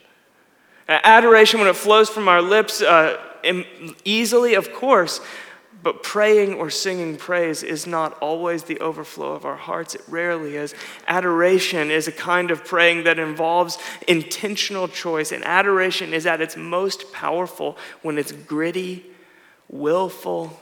[0.88, 3.18] Adoration, when it flows from our lips uh,
[4.04, 5.20] easily, of course,
[5.82, 9.94] but praying or singing praise is not always the overflow of our hearts.
[9.94, 10.74] It rarely is.
[11.06, 16.56] Adoration is a kind of praying that involves intentional choice, and adoration is at its
[16.56, 19.04] most powerful when it's gritty,
[19.68, 20.60] willful,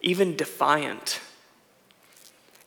[0.00, 1.20] even defiant.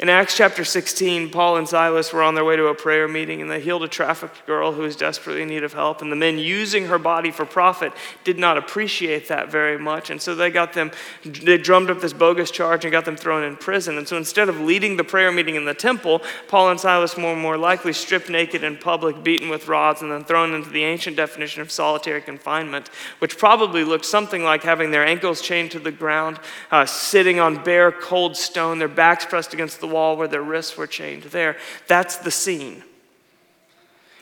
[0.03, 3.41] In Acts chapter 16, Paul and Silas were on their way to a prayer meeting
[3.41, 6.01] and they healed a trafficked girl who was desperately in need of help.
[6.01, 7.93] And the men using her body for profit
[8.25, 10.09] did not appreciate that very much.
[10.09, 10.91] And so they got them,
[11.23, 13.97] they drummed up this bogus charge and got them thrown in prison.
[13.97, 17.31] And so instead of leading the prayer meeting in the temple, Paul and Silas more
[17.31, 20.83] and more likely stripped naked in public, beaten with rods, and then thrown into the
[20.83, 22.89] ancient definition of solitary confinement,
[23.19, 26.41] which probably looked something like having their ankles chained to the ground,
[26.71, 30.75] uh, sitting on bare, cold stone, their backs pressed against the wall where their wrists
[30.75, 31.55] were chained there.
[31.87, 32.83] That's the scene.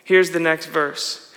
[0.04, 1.34] Here's the next verse.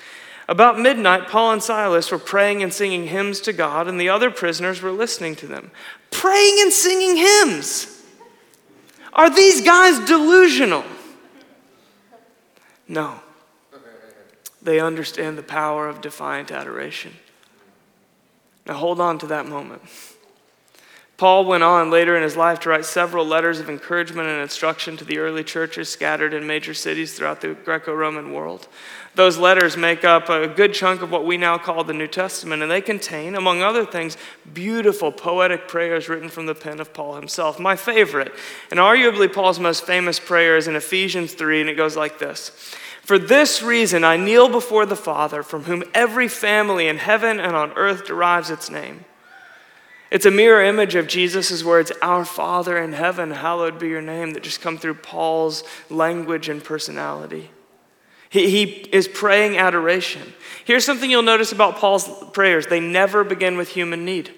[0.48, 4.30] About midnight, Paul and Silas were praying and singing hymns to God, and the other
[4.30, 5.70] prisoners were listening to them.
[6.10, 8.02] Praying and singing hymns.
[9.14, 10.84] Are these guys delusional?
[12.86, 13.20] No.
[14.60, 17.12] They understand the power of defiant adoration.
[18.66, 19.82] Now hold on to that moment.
[21.16, 24.96] Paul went on later in his life to write several letters of encouragement and instruction
[24.96, 28.66] to the early churches scattered in major cities throughout the Greco Roman world.
[29.14, 32.62] Those letters make up a good chunk of what we now call the New Testament,
[32.62, 34.16] and they contain, among other things,
[34.52, 37.60] beautiful poetic prayers written from the pen of Paul himself.
[37.60, 38.32] My favorite,
[38.72, 42.50] and arguably Paul's most famous prayer, is in Ephesians 3, and it goes like this.
[43.02, 47.54] For this reason, I kneel before the Father, from whom every family in heaven and
[47.54, 49.04] on earth derives its name.
[50.14, 54.30] It's a mirror image of Jesus' words, Our Father in heaven, hallowed be your name,
[54.30, 57.50] that just come through Paul's language and personality.
[58.30, 58.62] He, he
[58.92, 60.32] is praying adoration.
[60.64, 64.32] Here's something you'll notice about Paul's prayers they never begin with human need.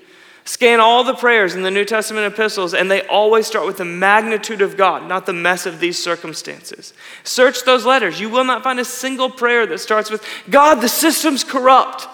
[0.46, 3.84] Scan all the prayers in the New Testament epistles, and they always start with the
[3.84, 6.94] magnitude of God, not the mess of these circumstances.
[7.22, 8.18] Search those letters.
[8.18, 12.08] You will not find a single prayer that starts with, God, the system's corrupt.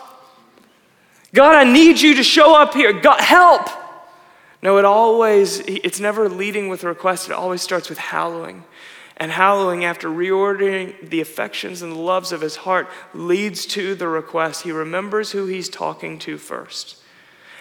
[1.35, 2.93] God, I need you to show up here.
[2.93, 3.69] God, help.
[4.63, 7.29] No, it always, it's never leading with a request.
[7.29, 8.65] It always starts with hallowing.
[9.17, 14.09] And hallowing, after reordering the affections and the loves of his heart, leads to the
[14.09, 14.63] request.
[14.63, 16.97] He remembers who he's talking to first.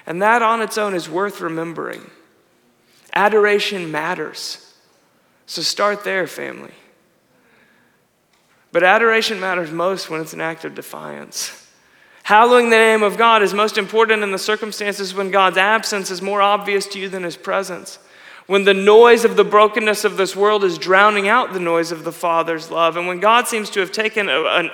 [0.05, 2.09] And that on its own is worth remembering.
[3.13, 4.75] Adoration matters.
[5.45, 6.73] So start there, family.
[8.71, 11.60] But adoration matters most when it's an act of defiance.
[12.23, 16.21] Hallowing the name of God is most important in the circumstances when God's absence is
[16.21, 17.99] more obvious to you than his presence.
[18.47, 22.03] When the noise of the brokenness of this world is drowning out the noise of
[22.03, 24.69] the Father's love, and when God seems to have taken a, an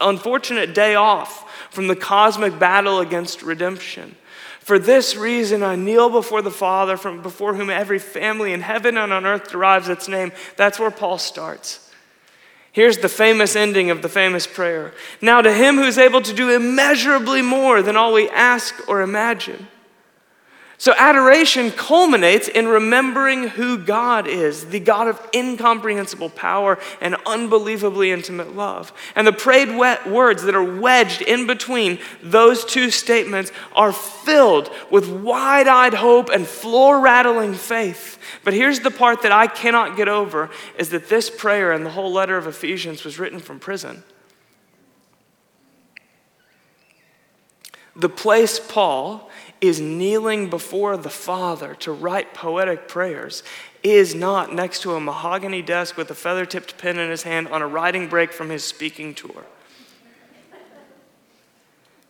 [0.00, 4.16] unfortunate day off from the cosmic battle against redemption.
[4.60, 8.96] For this reason, I kneel before the Father, from before whom every family in heaven
[8.96, 10.32] and on earth derives its name.
[10.56, 11.83] That's where Paul starts.
[12.74, 14.92] Here's the famous ending of the famous prayer.
[15.20, 19.68] Now, to him who's able to do immeasurably more than all we ask or imagine
[20.76, 28.10] so, adoration culminates in remembering who God is, the God of incomprehensible power and unbelievably
[28.10, 28.92] intimate love.
[29.14, 35.08] And the prayed words that are wedged in between those two statements are filled with
[35.08, 38.18] wide eyed hope and floor rattling faith.
[38.42, 41.90] But here's the part that I cannot get over is that this prayer and the
[41.90, 44.02] whole letter of Ephesians was written from prison.
[47.96, 49.30] The place Paul
[49.66, 53.42] is kneeling before the Father to write poetic prayers
[53.82, 57.48] is not next to a mahogany desk with a feather tipped pen in his hand
[57.48, 59.44] on a writing break from his speaking tour.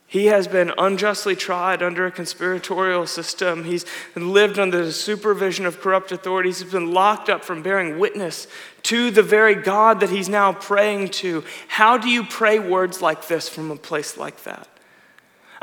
[0.07, 3.65] He has been unjustly tried under a conspiratorial system.
[3.65, 3.85] He's
[4.15, 6.61] lived under the supervision of corrupt authorities.
[6.61, 8.47] He's been locked up from bearing witness
[8.83, 11.43] to the very God that he's now praying to.
[11.67, 14.69] How do you pray words like this from a place like that?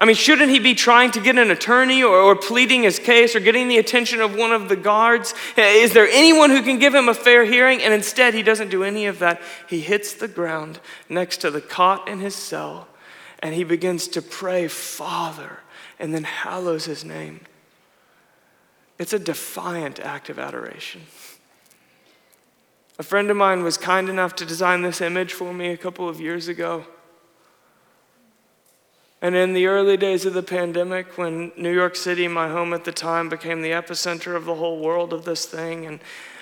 [0.02, 3.36] I mean, shouldn't he be trying to get an attorney or, or, pleading his case
[3.36, 5.32] or getting the attention of one of the guards?
[5.56, 7.80] Is there anyone who can give him a fair hearing?
[7.80, 9.40] And instead, he doesn't do any of that.
[9.68, 12.88] He hits the ground next to the cot in his cell
[13.38, 15.60] and he begins to pray, Father,
[16.00, 17.42] and then hallows his name.
[18.98, 21.02] It's a defiant act of adoration.
[22.98, 26.08] A friend of mine was kind enough to design this image for me a couple
[26.08, 26.86] of years ago.
[29.22, 32.84] And in the early days of the pandemic, when New York City, my home at
[32.84, 36.00] the time, became the epicenter of the whole world of this thing, and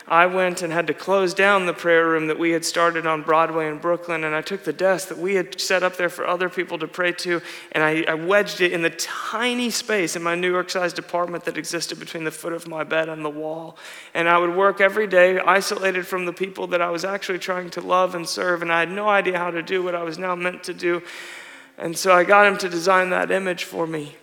[0.09, 3.23] I went and had to close down the prayer room that we had started on
[3.23, 6.27] Broadway in Brooklyn, and I took the desk that we had set up there for
[6.27, 7.41] other people to pray to,
[7.73, 11.45] and I, I wedged it in the tiny space in my New York sized apartment
[11.45, 13.77] that existed between the foot of my bed and the wall.
[14.15, 17.71] And I would work every day, isolated from the people that I was actually trying
[17.71, 20.19] to love and serve, and I had no idea how to do what I was
[20.19, 21.03] now meant to do.
[21.81, 24.15] And so I got him to design that image for me.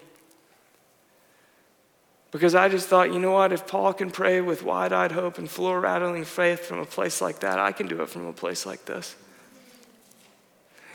[2.32, 5.40] Because I just thought, you know what, if Paul can pray with wide eyed hope
[5.40, 8.34] and floor rattling faith from a place like that, I can do it from a
[8.34, 9.16] place like this.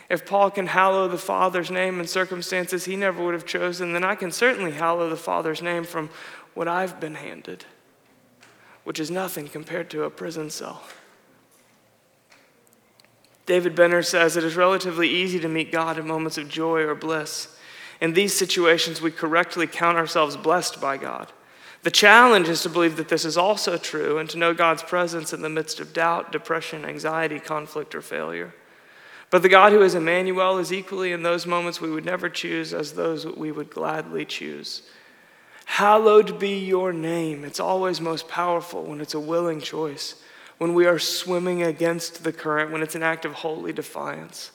[0.09, 4.05] If Paul can hallow the Father's name in circumstances he never would have chosen, then
[4.05, 6.11] I can certainly hallow the Father's name from
[6.55, 7.65] what I've been handed,
[8.85, 10.85] which is nothing compared to a prison cell.
[13.53, 16.95] David Benner says it is relatively easy to meet God in moments of joy or
[16.95, 17.55] bliss.
[18.01, 21.31] In these situations, we correctly count ourselves blessed by God.
[21.83, 25.35] The challenge is to believe that this is also true and to know God's presence
[25.35, 28.55] in the midst of doubt, depression, anxiety, conflict, or failure.
[29.29, 32.73] But the God who is Emmanuel is equally in those moments we would never choose
[32.73, 34.81] as those we would gladly choose.
[35.67, 37.45] Hallowed be your name.
[37.45, 40.22] It's always most powerful when it's a willing choice
[40.63, 44.53] when we are swimming against the current, when it's an act of holy defiance.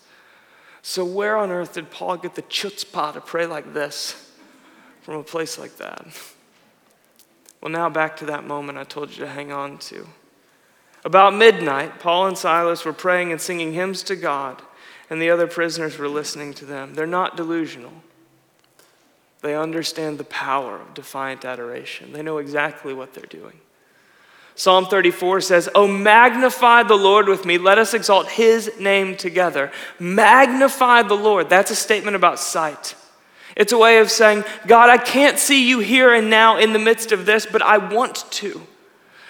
[0.81, 4.31] So, where on earth did Paul get the chutzpah to pray like this
[5.01, 6.05] from a place like that?
[7.59, 10.07] Well, now back to that moment I told you to hang on to.
[11.03, 14.61] About midnight, Paul and Silas were praying and singing hymns to God,
[15.09, 16.93] and the other prisoners were listening to them.
[16.93, 17.91] They're not delusional.
[19.41, 22.13] They understand the power of defiant adoration.
[22.13, 23.59] They know exactly what they're doing.
[24.57, 27.59] Psalm 34 says, Oh, magnify the Lord with me.
[27.59, 29.71] Let us exalt his name together.
[29.99, 31.47] Magnify the Lord.
[31.47, 32.95] That's a statement about sight.
[33.55, 36.79] It's a way of saying, God, I can't see you here and now in the
[36.79, 38.61] midst of this, but I want to.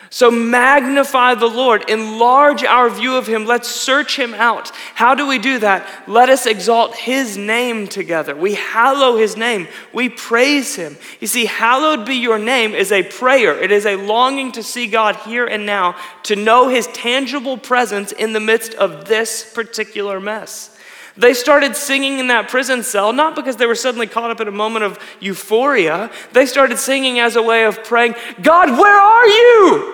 [0.10, 3.45] So magnify the Lord, enlarge our view of Him.
[3.45, 4.72] Let's search Him out.
[4.95, 5.86] How do we do that?
[6.08, 8.36] Let us exalt His name together.
[8.36, 10.97] We hallow His name, we praise Him.
[11.20, 14.88] You see, hallowed be your name is a prayer, it is a longing to see
[14.88, 20.20] God here and now, to know His tangible presence in the midst of this particular
[20.20, 20.77] mess.
[21.18, 24.47] They started singing in that prison cell, not because they were suddenly caught up in
[24.47, 26.11] a moment of euphoria.
[26.34, 29.93] They started singing as a way of praying, God, where are you?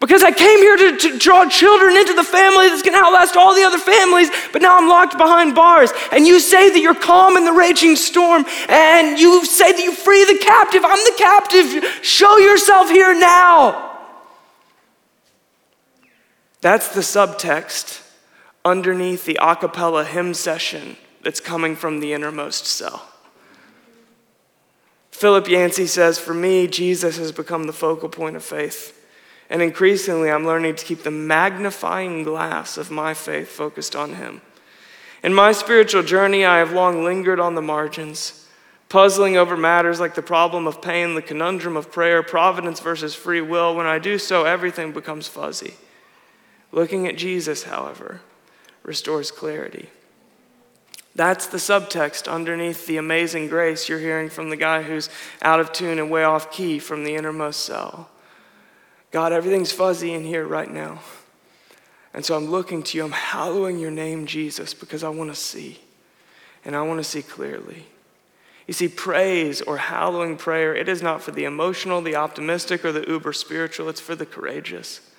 [0.00, 3.36] Because I came here to, to, draw children into the family that's going to outlast
[3.36, 5.92] all the other families, but now I'm locked behind bars.
[6.12, 9.94] And you say that you're calm in the raging storm, and you say that you
[9.94, 10.82] free the captive.
[10.84, 12.00] I'm the captive.
[12.02, 13.93] Show yourself here now.
[16.64, 18.00] That's the subtext
[18.64, 23.06] underneath the a cappella hymn session that's coming from the innermost cell.
[25.10, 29.06] Philip Yancey says, For me, Jesus has become the focal point of faith.
[29.50, 34.40] And increasingly, I'm learning to keep the magnifying glass of my faith focused on Him.
[35.22, 38.48] In my spiritual journey, I have long lingered on the margins,
[38.88, 43.42] puzzling over matters like the problem of pain, the conundrum of prayer, providence versus free
[43.42, 43.76] will.
[43.76, 45.74] When I do so, everything becomes fuzzy.
[46.74, 48.20] Looking at Jesus, however,
[48.82, 49.90] restores clarity.
[51.14, 55.08] That's the subtext underneath the amazing grace you're hearing from the guy who's
[55.40, 58.10] out of tune and way off key from the innermost cell.
[59.12, 60.98] God, everything's fuzzy in here right now.
[62.12, 63.04] And so I'm looking to you.
[63.04, 65.78] I'm hallowing your name, Jesus, because I want to see.
[66.64, 67.86] And I want to see clearly.
[68.66, 72.90] You see, praise or hallowing prayer, it is not for the emotional, the optimistic, or
[72.90, 75.12] the uber spiritual, it's for the courageous.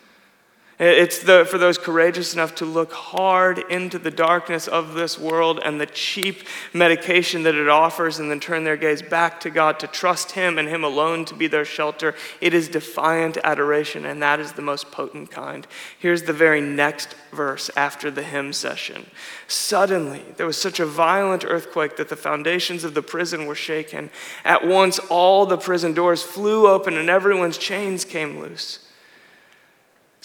[0.77, 5.61] It's the, for those courageous enough to look hard into the darkness of this world
[5.63, 9.79] and the cheap medication that it offers and then turn their gaze back to God
[9.79, 12.13] to trust Him and Him alone to be their shelter.
[12.41, 15.65] It is defiant adoration, and that is the most potent kind.
[15.97, 19.05] Here's the very next verse after the hymn session.
[19.47, 24.09] Suddenly, there was such a violent earthquake that the foundations of the prison were shaken.
[24.43, 28.84] At once, all the prison doors flew open and everyone's chains came loose.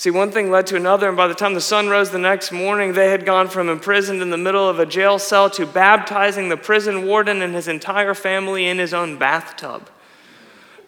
[0.00, 2.52] See, one thing led to another, and by the time the sun rose the next
[2.52, 6.48] morning, they had gone from imprisoned in the middle of a jail cell to baptizing
[6.48, 9.90] the prison warden and his entire family in his own bathtub.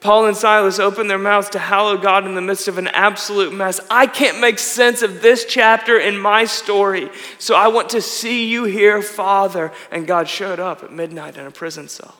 [0.00, 3.52] Paul and Silas opened their mouths to hallow God in the midst of an absolute
[3.52, 3.80] mess.
[3.90, 8.48] I can't make sense of this chapter in my story, so I want to see
[8.48, 9.72] you here, Father.
[9.90, 12.16] And God showed up at midnight in a prison cell.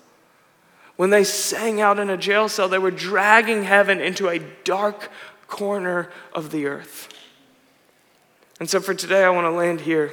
[0.97, 5.11] When they sang out in a jail cell, they were dragging heaven into a dark
[5.53, 7.09] corner of the earth.
[8.59, 10.13] And so for today, I want to land here.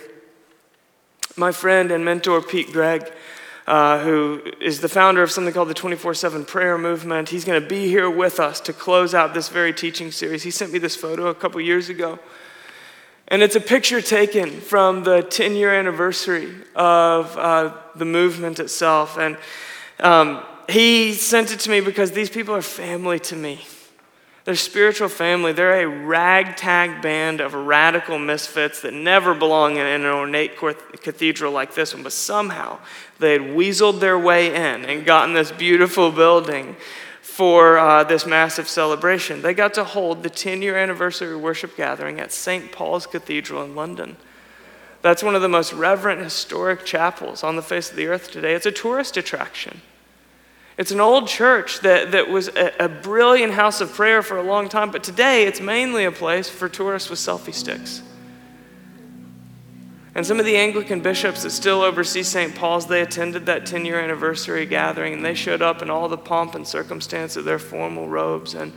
[1.38, 3.10] My friend and mentor, Pete Greig,
[3.66, 7.62] uh, who is the founder of something called the 24 7 prayer movement, he's going
[7.62, 10.44] to be here with us to close out this very teaching series.
[10.44, 12.20] He sent me this photo a couple years ago.
[13.30, 19.18] And it's a picture taken from the 10 year anniversary of uh, the movement itself.
[19.18, 19.38] And
[20.02, 23.62] um, he sent it to me because these people are family to me.
[24.46, 25.52] They're spiritual family.
[25.52, 31.76] They're a ragtag band of radical misfits that never belong in an ornate cathedral like
[31.76, 32.80] this one, but somehow
[33.20, 36.78] they had weaseled their way in and gotten this beautiful building
[37.22, 39.42] for uh, this massive celebration.
[39.42, 42.72] They got to hold the 10 year anniversary worship gathering at St.
[42.72, 44.18] Paul's Cathedral in London.
[45.02, 48.54] That's one of the most reverent historic chapels on the face of the earth today.
[48.54, 49.82] It's a tourist attraction.
[50.80, 54.44] It's an old church that, that was a, a, brilliant house of prayer for a
[54.44, 58.02] long time, but today it's mainly a place for tourists with selfie sticks.
[60.16, 62.56] And some of the Anglican bishops that still oversee St.
[62.56, 66.18] Paul's, they attended that 10 year anniversary gathering and they showed up in all the
[66.18, 68.54] pomp and circumstance of their formal robes.
[68.54, 68.72] And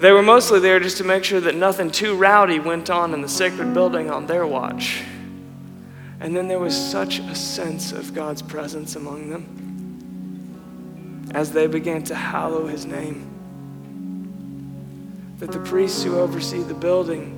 [0.00, 3.22] they were mostly there just to make sure that nothing too rowdy went on in
[3.22, 5.02] the sacred building on their watch.
[6.20, 9.65] And then there was such a sense of God's presence among them
[11.34, 13.32] as they began to hallow his name.
[15.38, 17.32] That the priests who oversee the building,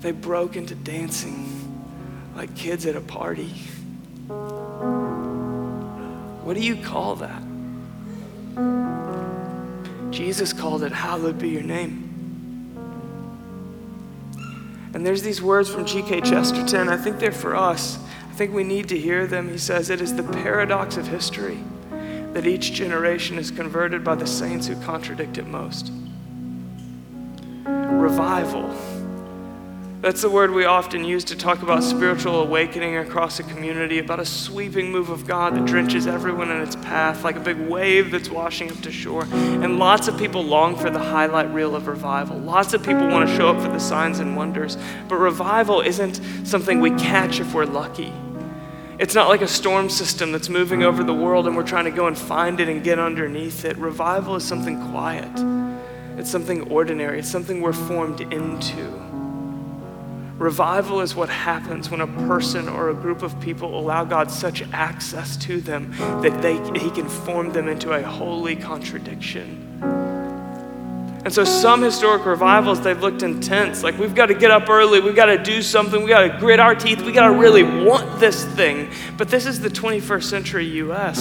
[0.00, 1.54] they broke into dancing
[2.34, 3.48] like kids at a party.
[6.42, 7.42] What do you call that?
[10.10, 12.04] Jesus called it, Hallowed be your name.
[14.94, 16.22] And there's these words from G.K.
[16.22, 16.88] Chesterton.
[16.88, 17.98] I think they're for us.
[18.30, 19.50] I think we need to hear them.
[19.50, 21.62] He says, It is the paradox of history
[22.32, 25.90] that each generation is converted by the saints who contradict it most.
[27.64, 28.74] Revival.
[30.00, 34.20] That's the word we often use to talk about spiritual awakening across a community, about
[34.20, 38.12] a sweeping move of God that drenches everyone in its path like a big wave
[38.12, 39.26] that's washing up to shore.
[39.32, 42.38] And lots of people long for the highlight reel of revival.
[42.38, 44.78] Lots of people want to show up for the signs and wonders.
[45.08, 48.12] But revival isn't something we catch if we're lucky.
[48.98, 51.92] It's not like a storm system that's moving over the world and we're trying to
[51.92, 53.76] go and find it and get underneath it.
[53.76, 55.30] Revival is something quiet,
[56.18, 58.98] it's something ordinary, it's something we're formed into.
[60.36, 64.62] Revival is what happens when a person or a group of people allow God such
[64.72, 65.92] access to them
[66.22, 69.67] that they, He can form them into a holy contradiction.
[71.28, 73.82] And so some historic revivals, they've looked intense.
[73.82, 76.38] Like we've got to get up early, we've got to do something, we've got to
[76.38, 78.90] grit our teeth, we've got to really want this thing.
[79.18, 81.18] But this is the 21st century US.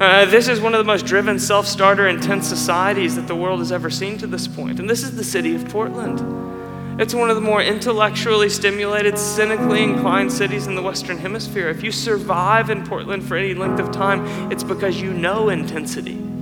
[0.00, 3.58] Uh, this is one of the most driven, self starter, intense societies that the world
[3.58, 4.78] has ever seen to this point.
[4.78, 7.00] And this is the city of Portland.
[7.00, 11.68] It's one of the more intellectually stimulated, cynically inclined cities in the Western Hemisphere.
[11.68, 16.35] If you survive in Portland for any length of time, it's because you know intensity.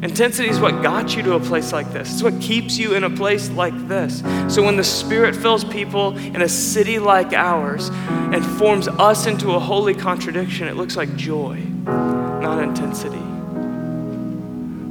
[0.00, 2.12] Intensity is what got you to a place like this.
[2.12, 4.20] It's what keeps you in a place like this.
[4.46, 9.52] So when the Spirit fills people in a city like ours and forms us into
[9.52, 13.18] a holy contradiction, it looks like joy, not intensity.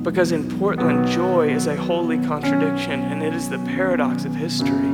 [0.03, 4.91] Because in Portland, joy is a holy contradiction, and it is the paradox of history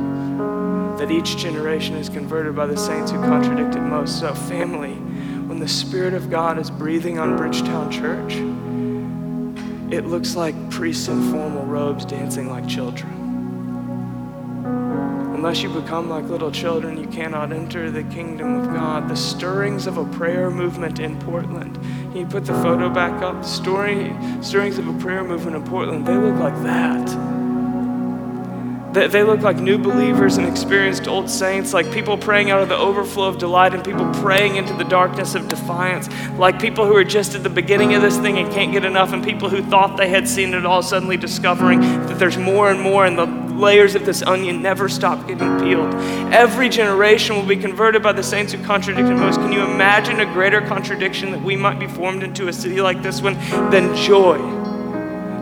[0.98, 4.20] that each generation is converted by the saints who contradicted most.
[4.20, 8.34] So, family, when the Spirit of God is breathing on Bridgetown Church,
[9.94, 13.12] it looks like priests in formal robes dancing like children.
[15.34, 19.08] Unless you become like little children, you cannot enter the kingdom of God.
[19.08, 21.74] The stirrings of a prayer movement in Portland.
[21.74, 23.42] Can you put the photo back up?
[23.42, 27.33] The story, stirrings of a prayer movement in Portland, they look like that.
[28.94, 32.68] They, they look like new believers and experienced old saints, like people praying out of
[32.68, 36.94] the overflow of delight and people praying into the darkness of defiance, like people who
[36.94, 39.62] are just at the beginning of this thing and can't get enough, and people who
[39.64, 43.26] thought they had seen it all suddenly discovering that there's more and more, and the
[43.54, 45.92] layers of this onion never stop getting peeled.
[46.32, 49.40] Every generation will be converted by the saints who contradicted most.
[49.40, 53.02] Can you imagine a greater contradiction that we might be formed into a city like
[53.02, 53.34] this one
[53.70, 54.63] than joy?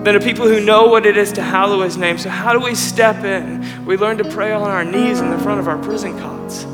[0.05, 2.19] Than a people who know what it is to hallow his name.
[2.19, 3.85] So, how do we step in?
[3.85, 6.65] We learn to pray on our knees in the front of our prison cots.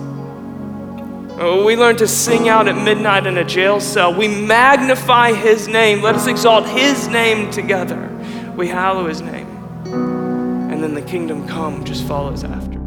[1.41, 4.13] Oh, we learn to sing out at midnight in a jail cell.
[4.13, 6.03] We magnify his name.
[6.03, 8.09] Let us exalt his name together.
[8.57, 9.47] We hallow his name.
[9.87, 12.78] And then the kingdom come just follows after.